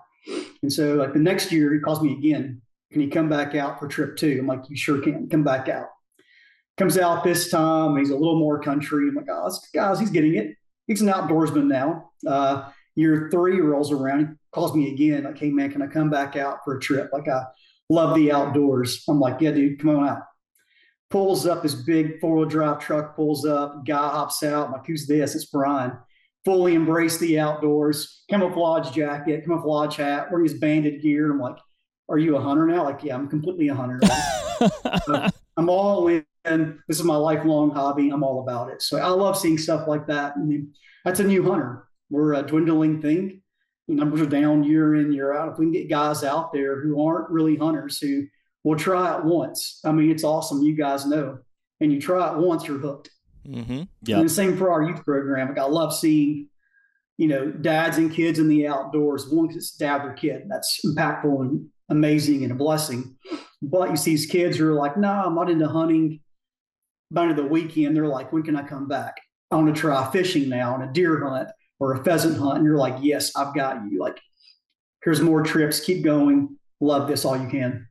And 0.61 0.71
so, 0.71 0.95
like 0.95 1.13
the 1.13 1.19
next 1.19 1.51
year, 1.51 1.73
he 1.73 1.79
calls 1.79 2.01
me 2.01 2.13
again. 2.13 2.61
Can 2.91 3.01
he 3.01 3.07
come 3.07 3.29
back 3.29 3.55
out 3.55 3.79
for 3.79 3.87
trip 3.87 4.17
two? 4.17 4.37
I'm 4.39 4.47
like, 4.47 4.61
you 4.69 4.75
sure 4.75 4.99
can. 5.01 5.29
Come 5.29 5.43
back 5.43 5.69
out. 5.69 5.87
Comes 6.77 6.97
out 6.97 7.23
this 7.23 7.49
time. 7.49 7.97
He's 7.97 8.09
a 8.09 8.15
little 8.15 8.39
more 8.39 8.61
country. 8.61 9.09
I'm 9.09 9.15
like, 9.15 9.27
oh, 9.29 9.45
this 9.45 9.69
guys, 9.73 9.99
he's 9.99 10.09
getting 10.09 10.35
it. 10.35 10.55
He's 10.87 11.01
an 11.01 11.07
outdoorsman 11.07 11.67
now. 11.67 12.11
Uh, 12.25 12.69
year 12.95 13.29
three 13.31 13.59
rolls 13.59 13.91
around. 13.91 14.19
He 14.19 14.25
calls 14.51 14.75
me 14.75 14.91
again. 14.91 15.23
Like, 15.23 15.37
hey 15.37 15.51
man, 15.51 15.71
can 15.71 15.81
I 15.81 15.87
come 15.87 16.09
back 16.09 16.35
out 16.35 16.59
for 16.63 16.77
a 16.77 16.79
trip? 16.79 17.09
Like, 17.13 17.27
I 17.27 17.43
love 17.89 18.15
the 18.15 18.31
outdoors. 18.31 19.03
I'm 19.07 19.19
like, 19.19 19.39
yeah, 19.39 19.51
dude, 19.51 19.79
come 19.79 19.91
on 19.91 20.07
out 20.07 20.23
pulls 21.09 21.47
up 21.47 21.63
his 21.63 21.75
big 21.75 22.19
four 22.19 22.37
wheel 22.37 22.47
drive 22.47 22.79
truck, 22.79 23.15
pulls 23.15 23.45
up, 23.45 23.85
guy 23.85 24.09
hops 24.09 24.43
out. 24.43 24.67
I'm 24.67 24.73
like, 24.73 24.85
who's 24.85 25.07
this? 25.07 25.35
It's 25.35 25.45
Brian. 25.45 25.93
Fully 26.45 26.75
embrace 26.75 27.17
the 27.17 27.39
outdoors, 27.39 28.23
camouflage 28.29 28.91
jacket, 28.91 29.43
camouflage 29.43 29.97
hat, 29.97 30.31
wearing 30.31 30.47
his 30.47 30.59
banded 30.59 31.01
gear. 31.01 31.31
I'm 31.31 31.39
like, 31.39 31.57
are 32.07 32.17
you 32.17 32.37
a 32.37 32.41
hunter 32.41 32.65
now? 32.65 32.83
Like, 32.83 33.03
yeah, 33.03 33.15
I'm 33.15 33.27
completely 33.27 33.67
a 33.67 33.75
hunter. 33.75 33.99
I'm 35.57 35.69
all 35.69 36.07
in. 36.07 36.25
This 36.87 36.99
is 36.99 37.03
my 37.03 37.15
lifelong 37.15 37.71
hobby. 37.71 38.09
I'm 38.09 38.23
all 38.23 38.41
about 38.41 38.69
it. 38.69 38.81
So 38.81 38.97
I 38.97 39.07
love 39.09 39.37
seeing 39.37 39.57
stuff 39.57 39.87
like 39.87 40.07
that. 40.07 40.33
I 40.35 40.39
mean, 40.39 40.73
that's 41.03 41.19
a 41.19 41.23
new 41.23 41.43
hunter. 41.43 41.87
We're 42.09 42.33
a 42.33 42.41
dwindling 42.41 43.01
thing. 43.01 43.41
numbers 43.87 44.21
are 44.21 44.25
down 44.25 44.63
year 44.63 44.95
in, 44.95 45.11
year 45.11 45.35
out. 45.35 45.51
If 45.51 45.59
we 45.59 45.65
can 45.65 45.73
get 45.73 45.89
guys 45.89 46.23
out 46.23 46.53
there 46.53 46.81
who 46.81 47.05
aren't 47.05 47.29
really 47.29 47.57
hunters, 47.57 47.99
who 47.99 48.25
well, 48.69 48.77
try 48.77 49.17
it 49.17 49.25
once. 49.25 49.79
I 49.83 49.91
mean, 49.91 50.11
it's 50.11 50.23
awesome. 50.23 50.61
You 50.61 50.75
guys 50.75 51.07
know. 51.07 51.39
And 51.81 51.91
you 51.91 51.99
try 51.99 52.31
it 52.31 52.37
once, 52.37 52.67
you're 52.67 52.77
hooked. 52.77 53.09
Mm-hmm. 53.47 53.83
Yeah. 54.03 54.17
And 54.17 54.25
the 54.25 54.33
same 54.33 54.55
for 54.55 54.69
our 54.69 54.83
youth 54.83 55.03
program. 55.03 55.47
Like 55.47 55.57
I 55.57 55.63
love 55.63 55.91
seeing, 55.91 56.49
you 57.17 57.27
know, 57.27 57.49
dads 57.49 57.97
and 57.97 58.13
kids 58.13 58.37
in 58.37 58.47
the 58.47 58.67
outdoors. 58.67 59.27
One, 59.27 59.47
because 59.47 59.63
it's 59.63 59.75
dad 59.75 60.05
or 60.05 60.13
kid. 60.13 60.43
That's 60.49 60.81
impactful 60.85 61.41
and 61.41 61.67
amazing 61.89 62.43
and 62.43 62.51
a 62.51 62.55
blessing. 62.55 63.15
But 63.63 63.89
you 63.89 63.97
see 63.97 64.11
these 64.11 64.27
kids 64.27 64.57
who 64.57 64.69
are 64.69 64.73
like, 64.73 64.97
no, 64.97 65.09
I'm 65.09 65.33
not 65.33 65.49
into 65.49 65.67
hunting. 65.67 66.19
By 67.09 67.33
the 67.33 67.43
weekend, 67.43 67.95
they're 67.95 68.05
like, 68.05 68.31
when 68.31 68.43
can 68.43 68.55
I 68.55 68.61
come 68.61 68.87
back? 68.87 69.15
I 69.49 69.55
want 69.55 69.73
to 69.73 69.81
try 69.81 70.11
fishing 70.11 70.47
now 70.47 70.75
and 70.75 70.83
a 70.83 70.93
deer 70.93 71.27
hunt 71.27 71.49
or 71.79 71.93
a 71.93 72.03
pheasant 72.03 72.37
hunt. 72.37 72.57
And 72.57 72.65
you're 72.65 72.77
like, 72.77 72.97
yes, 73.01 73.35
I've 73.35 73.55
got 73.55 73.81
you. 73.89 73.99
Like, 73.99 74.19
here's 75.03 75.21
more 75.21 75.41
trips. 75.41 75.79
Keep 75.79 76.03
going. 76.03 76.55
Love 76.79 77.07
this 77.07 77.25
all 77.25 77.35
you 77.35 77.49
can 77.49 77.88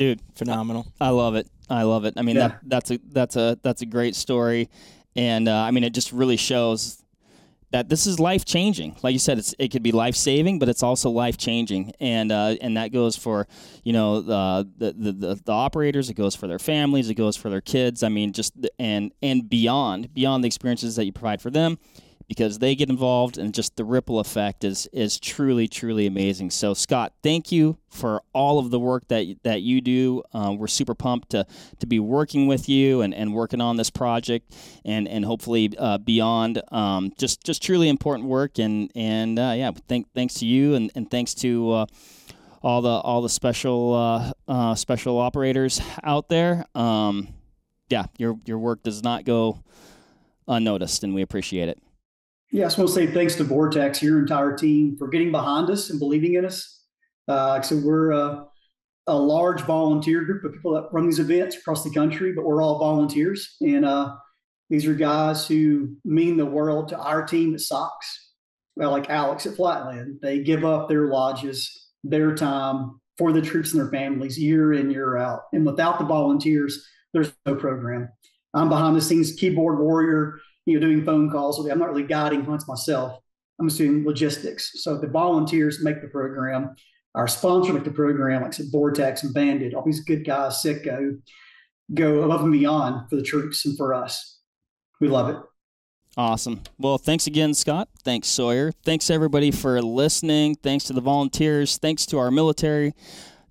dude 0.00 0.22
phenomenal. 0.34 0.86
I 0.98 1.10
love 1.10 1.34
it. 1.34 1.46
I 1.68 1.82
love 1.82 2.06
it. 2.06 2.14
I 2.16 2.22
mean 2.22 2.36
yeah. 2.36 2.48
that 2.48 2.60
that's 2.64 2.90
a 2.90 2.98
that's 3.12 3.36
a 3.36 3.58
that's 3.62 3.82
a 3.82 3.86
great 3.86 4.16
story. 4.16 4.70
And 5.14 5.46
uh, 5.48 5.56
i 5.56 5.70
mean 5.72 5.84
it 5.84 5.92
just 5.92 6.12
really 6.12 6.36
shows 6.36 7.02
that 7.72 7.88
this 7.88 8.06
is 8.06 8.18
life 8.18 8.44
changing 8.44 8.96
like 9.02 9.12
you 9.12 9.18
said 9.18 9.38
it's 9.38 9.54
it 9.58 9.68
could 9.68 9.82
be 9.82 9.92
life 9.92 10.16
saving 10.16 10.58
but 10.58 10.68
it's 10.68 10.82
also 10.82 11.10
life 11.10 11.36
changing 11.36 11.92
and 12.00 12.32
uh, 12.32 12.56
and 12.60 12.76
that 12.76 12.92
goes 12.92 13.16
for 13.16 13.46
you 13.84 13.92
know 13.92 14.20
the, 14.20 14.68
the 14.78 15.12
the 15.12 15.34
the 15.44 15.52
operators 15.52 16.08
it 16.08 16.14
goes 16.14 16.34
for 16.34 16.46
their 16.46 16.58
families 16.58 17.10
it 17.10 17.14
goes 17.14 17.36
for 17.36 17.50
their 17.50 17.60
kids. 17.60 18.02
I 18.02 18.08
mean 18.08 18.32
just 18.32 18.54
and 18.78 19.12
and 19.20 19.48
beyond 19.48 20.14
beyond 20.14 20.42
the 20.44 20.46
experiences 20.46 20.96
that 20.96 21.04
you 21.04 21.12
provide 21.12 21.42
for 21.42 21.50
them 21.50 21.78
because 22.30 22.60
they 22.60 22.76
get 22.76 22.88
involved 22.88 23.38
and 23.38 23.52
just 23.52 23.74
the 23.74 23.84
ripple 23.84 24.20
effect 24.20 24.62
is 24.62 24.88
is 24.92 25.18
truly 25.18 25.66
truly 25.66 26.06
amazing. 26.06 26.48
So 26.48 26.74
Scott, 26.74 27.12
thank 27.24 27.50
you 27.50 27.76
for 27.88 28.22
all 28.32 28.60
of 28.60 28.70
the 28.70 28.78
work 28.78 29.08
that 29.08 29.36
that 29.42 29.62
you 29.62 29.80
do. 29.80 30.22
Uh, 30.32 30.54
we're 30.56 30.68
super 30.68 30.94
pumped 30.94 31.30
to 31.30 31.44
to 31.80 31.86
be 31.88 31.98
working 31.98 32.46
with 32.46 32.68
you 32.68 33.00
and, 33.00 33.12
and 33.12 33.34
working 33.34 33.60
on 33.60 33.76
this 33.76 33.90
project 33.90 34.54
and 34.84 35.08
and 35.08 35.24
hopefully 35.24 35.72
uh, 35.76 35.98
beyond. 35.98 36.62
Um, 36.70 37.12
just 37.18 37.42
just 37.42 37.64
truly 37.64 37.88
important 37.88 38.28
work 38.28 38.60
and 38.60 38.92
and 38.94 39.36
uh, 39.36 39.54
yeah, 39.56 39.72
thank, 39.88 40.06
thanks 40.14 40.34
to 40.34 40.46
you 40.46 40.76
and, 40.76 40.92
and 40.94 41.10
thanks 41.10 41.34
to 41.34 41.72
uh, 41.72 41.86
all 42.62 42.80
the 42.80 42.90
all 42.90 43.22
the 43.22 43.28
special 43.28 43.92
uh, 43.92 44.32
uh, 44.46 44.76
special 44.76 45.18
operators 45.18 45.80
out 46.04 46.28
there. 46.28 46.64
Um, 46.76 47.26
yeah, 47.88 48.04
your 48.18 48.38
your 48.46 48.60
work 48.60 48.84
does 48.84 49.02
not 49.02 49.24
go 49.24 49.64
unnoticed, 50.46 51.02
and 51.02 51.12
we 51.12 51.22
appreciate 51.22 51.68
it. 51.68 51.82
Yeah, 52.52 52.64
I 52.64 52.66
just 52.66 52.78
want 52.78 52.88
to 52.88 52.94
say 52.94 53.06
thanks 53.06 53.36
to 53.36 53.44
Vortex, 53.44 54.02
your 54.02 54.18
entire 54.18 54.56
team, 54.56 54.96
for 54.98 55.06
getting 55.06 55.30
behind 55.30 55.70
us 55.70 55.90
and 55.90 56.00
believing 56.00 56.34
in 56.34 56.44
us. 56.44 56.84
Uh, 57.28 57.62
said, 57.62 57.84
we're 57.84 58.12
uh, 58.12 58.44
a 59.06 59.14
large 59.14 59.60
volunteer 59.62 60.24
group 60.24 60.44
of 60.44 60.52
people 60.52 60.74
that 60.74 60.88
run 60.92 61.06
these 61.06 61.20
events 61.20 61.56
across 61.56 61.84
the 61.84 61.94
country, 61.94 62.32
but 62.32 62.44
we're 62.44 62.60
all 62.60 62.80
volunteers. 62.80 63.56
And 63.60 63.84
uh, 63.84 64.16
these 64.68 64.84
are 64.86 64.94
guys 64.94 65.46
who 65.46 65.96
mean 66.04 66.36
the 66.36 66.46
world 66.46 66.88
to 66.88 66.98
our 66.98 67.24
team 67.24 67.54
at 67.54 67.60
SOX. 67.60 68.32
Well, 68.74 68.90
like 68.90 69.10
Alex 69.10 69.46
at 69.46 69.54
Flatland, 69.54 70.18
they 70.20 70.42
give 70.42 70.64
up 70.64 70.88
their 70.88 71.06
lodges, 71.06 71.88
their 72.02 72.34
time 72.34 73.00
for 73.16 73.32
the 73.32 73.42
troops 73.42 73.72
and 73.72 73.80
their 73.80 73.90
families 73.90 74.38
year 74.38 74.72
in, 74.72 74.90
year 74.90 75.16
out. 75.16 75.42
And 75.52 75.64
without 75.64 76.00
the 76.00 76.04
volunteers, 76.04 76.84
there's 77.12 77.32
no 77.46 77.54
program. 77.54 78.08
I'm 78.54 78.68
behind 78.68 78.96
the 78.96 79.02
scenes 79.02 79.34
keyboard 79.34 79.78
warrior 79.78 80.40
you 80.66 80.78
know, 80.78 80.86
doing 80.86 81.04
phone 81.04 81.30
calls. 81.30 81.64
I'm 81.66 81.78
not 81.78 81.88
really 81.88 82.02
guiding 82.02 82.44
hunts 82.44 82.68
myself. 82.68 83.18
I'm 83.58 83.66
assuming 83.66 84.06
logistics. 84.06 84.82
So 84.82 84.98
the 84.98 85.06
volunteers 85.06 85.82
make 85.82 86.00
the 86.00 86.08
program. 86.08 86.74
Our 87.14 87.28
sponsor 87.28 87.72
make 87.72 87.84
the 87.84 87.90
program, 87.90 88.42
like 88.42 88.54
I 88.54 88.56
said, 88.56 88.66
Vortex 88.70 89.22
and 89.22 89.34
Banded, 89.34 89.74
all 89.74 89.84
these 89.84 90.04
good 90.04 90.24
guys, 90.24 90.62
Sitka, 90.62 91.12
go 91.92 92.22
above 92.22 92.42
and 92.42 92.52
beyond 92.52 93.10
for 93.10 93.16
the 93.16 93.22
troops 93.22 93.66
and 93.66 93.76
for 93.76 93.92
us. 93.92 94.38
We 95.00 95.08
love 95.08 95.28
it. 95.28 95.36
Awesome. 96.16 96.62
Well, 96.78 96.98
thanks 96.98 97.26
again, 97.26 97.54
Scott. 97.54 97.88
Thanks, 98.02 98.28
Sawyer. 98.28 98.72
Thanks, 98.84 99.10
everybody, 99.10 99.50
for 99.50 99.80
listening. 99.80 100.56
Thanks 100.56 100.84
to 100.84 100.92
the 100.92 101.00
volunteers. 101.00 101.78
Thanks 101.78 102.04
to 102.06 102.18
our 102.18 102.30
military. 102.30 102.94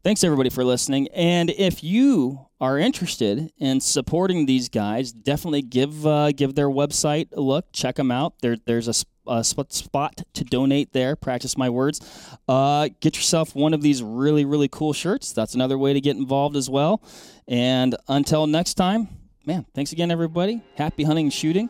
Thanks, 0.04 0.24
everybody, 0.24 0.50
for 0.50 0.64
listening. 0.64 1.08
And 1.10 1.50
if 1.52 1.84
you 1.84 2.48
are 2.62 2.78
interested 2.78 3.52
in 3.58 3.80
supporting 3.80 4.46
these 4.46 4.70
guys, 4.70 5.12
definitely 5.12 5.62
give 5.62 6.06
uh, 6.06 6.32
give 6.32 6.56
their 6.56 6.70
website 6.70 7.30
a 7.34 7.42
look. 7.42 7.66
Check 7.72 7.96
them 7.96 8.12
out. 8.12 8.34
There, 8.42 8.58
there's 8.66 8.88
a, 8.88 8.94
spot, 8.94 9.72
spot 9.74 10.22
to 10.34 10.44
donate 10.44 10.92
there. 10.94 11.16
Practice 11.16 11.58
my 11.58 11.70
words. 11.70 12.02
Uh, 12.48 12.90
get 13.00 13.16
yourself 13.16 13.56
one 13.56 13.74
of 13.74 13.82
these 13.82 14.02
really, 14.04 14.46
really 14.46 14.68
cool 14.68 14.94
shirts. 14.94 15.32
That's 15.32 15.56
another 15.56 15.78
way 15.78 15.94
to 15.94 16.02
get 16.02 16.18
involved 16.18 16.56
as 16.56 16.70
well. 16.70 17.02
And 17.48 17.96
until 18.08 18.48
next 18.48 18.74
time, 18.74 19.08
man, 19.46 19.66
thanks 19.74 19.92
again, 19.92 20.12
everybody. 20.12 20.62
Happy 20.76 21.04
hunting 21.04 21.28
and 21.28 21.34
shooting. 21.34 21.70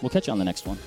We'll 0.00 0.10
catch 0.10 0.26
you 0.26 0.32
on 0.32 0.38
the 0.38 0.44
next 0.44 0.66
one. 0.66 0.78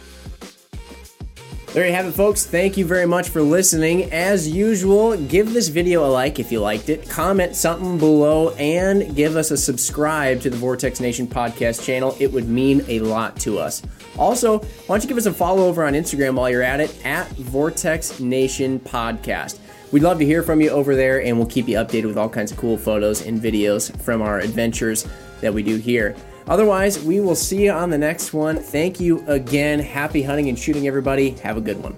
There 1.73 1.87
you 1.87 1.93
have 1.93 2.05
it, 2.05 2.11
folks. 2.11 2.45
Thank 2.45 2.77
you 2.77 2.85
very 2.85 3.07
much 3.07 3.29
for 3.29 3.41
listening. 3.41 4.13
As 4.13 4.47
usual, 4.47 5.17
give 5.17 5.53
this 5.53 5.69
video 5.69 6.05
a 6.05 6.07
like 6.07 6.37
if 6.37 6.51
you 6.51 6.59
liked 6.59 6.87
it, 6.89 7.09
comment 7.09 7.55
something 7.55 7.97
below, 7.97 8.51
and 8.51 9.15
give 9.15 9.35
us 9.35 9.49
a 9.49 9.57
subscribe 9.57 10.39
to 10.41 10.51
the 10.51 10.55
Vortex 10.55 10.99
Nation 10.99 11.25
podcast 11.25 11.83
channel. 11.83 12.15
It 12.19 12.31
would 12.31 12.47
mean 12.47 12.85
a 12.89 12.99
lot 12.99 13.37
to 13.37 13.57
us. 13.57 13.81
Also, 14.19 14.59
why 14.59 14.67
don't 14.89 15.01
you 15.01 15.07
give 15.07 15.17
us 15.17 15.25
a 15.25 15.33
follow 15.33 15.65
over 15.65 15.83
on 15.83 15.93
Instagram 15.93 16.35
while 16.35 16.47
you're 16.47 16.61
at 16.61 16.79
it 16.79 16.95
at 17.03 17.27
Vortex 17.37 18.19
Nation 18.19 18.79
Podcast. 18.79 19.57
We'd 19.91 20.03
love 20.03 20.19
to 20.19 20.25
hear 20.25 20.43
from 20.43 20.61
you 20.61 20.69
over 20.69 20.95
there, 20.95 21.23
and 21.23 21.37
we'll 21.37 21.47
keep 21.47 21.67
you 21.67 21.77
updated 21.77 22.05
with 22.05 22.19
all 22.19 22.29
kinds 22.29 22.51
of 22.51 22.57
cool 22.59 22.77
photos 22.77 23.25
and 23.25 23.41
videos 23.41 23.99
from 23.99 24.21
our 24.21 24.37
adventures 24.37 25.07
that 25.41 25.51
we 25.51 25.63
do 25.63 25.77
here. 25.77 26.15
Otherwise, 26.47 27.03
we 27.03 27.19
will 27.19 27.35
see 27.35 27.65
you 27.65 27.71
on 27.71 27.89
the 27.89 27.97
next 27.97 28.33
one. 28.33 28.57
Thank 28.57 28.99
you 28.99 29.23
again. 29.27 29.79
Happy 29.79 30.21
hunting 30.21 30.49
and 30.49 30.57
shooting, 30.57 30.87
everybody. 30.87 31.31
Have 31.41 31.57
a 31.57 31.61
good 31.61 31.81
one. 31.81 31.95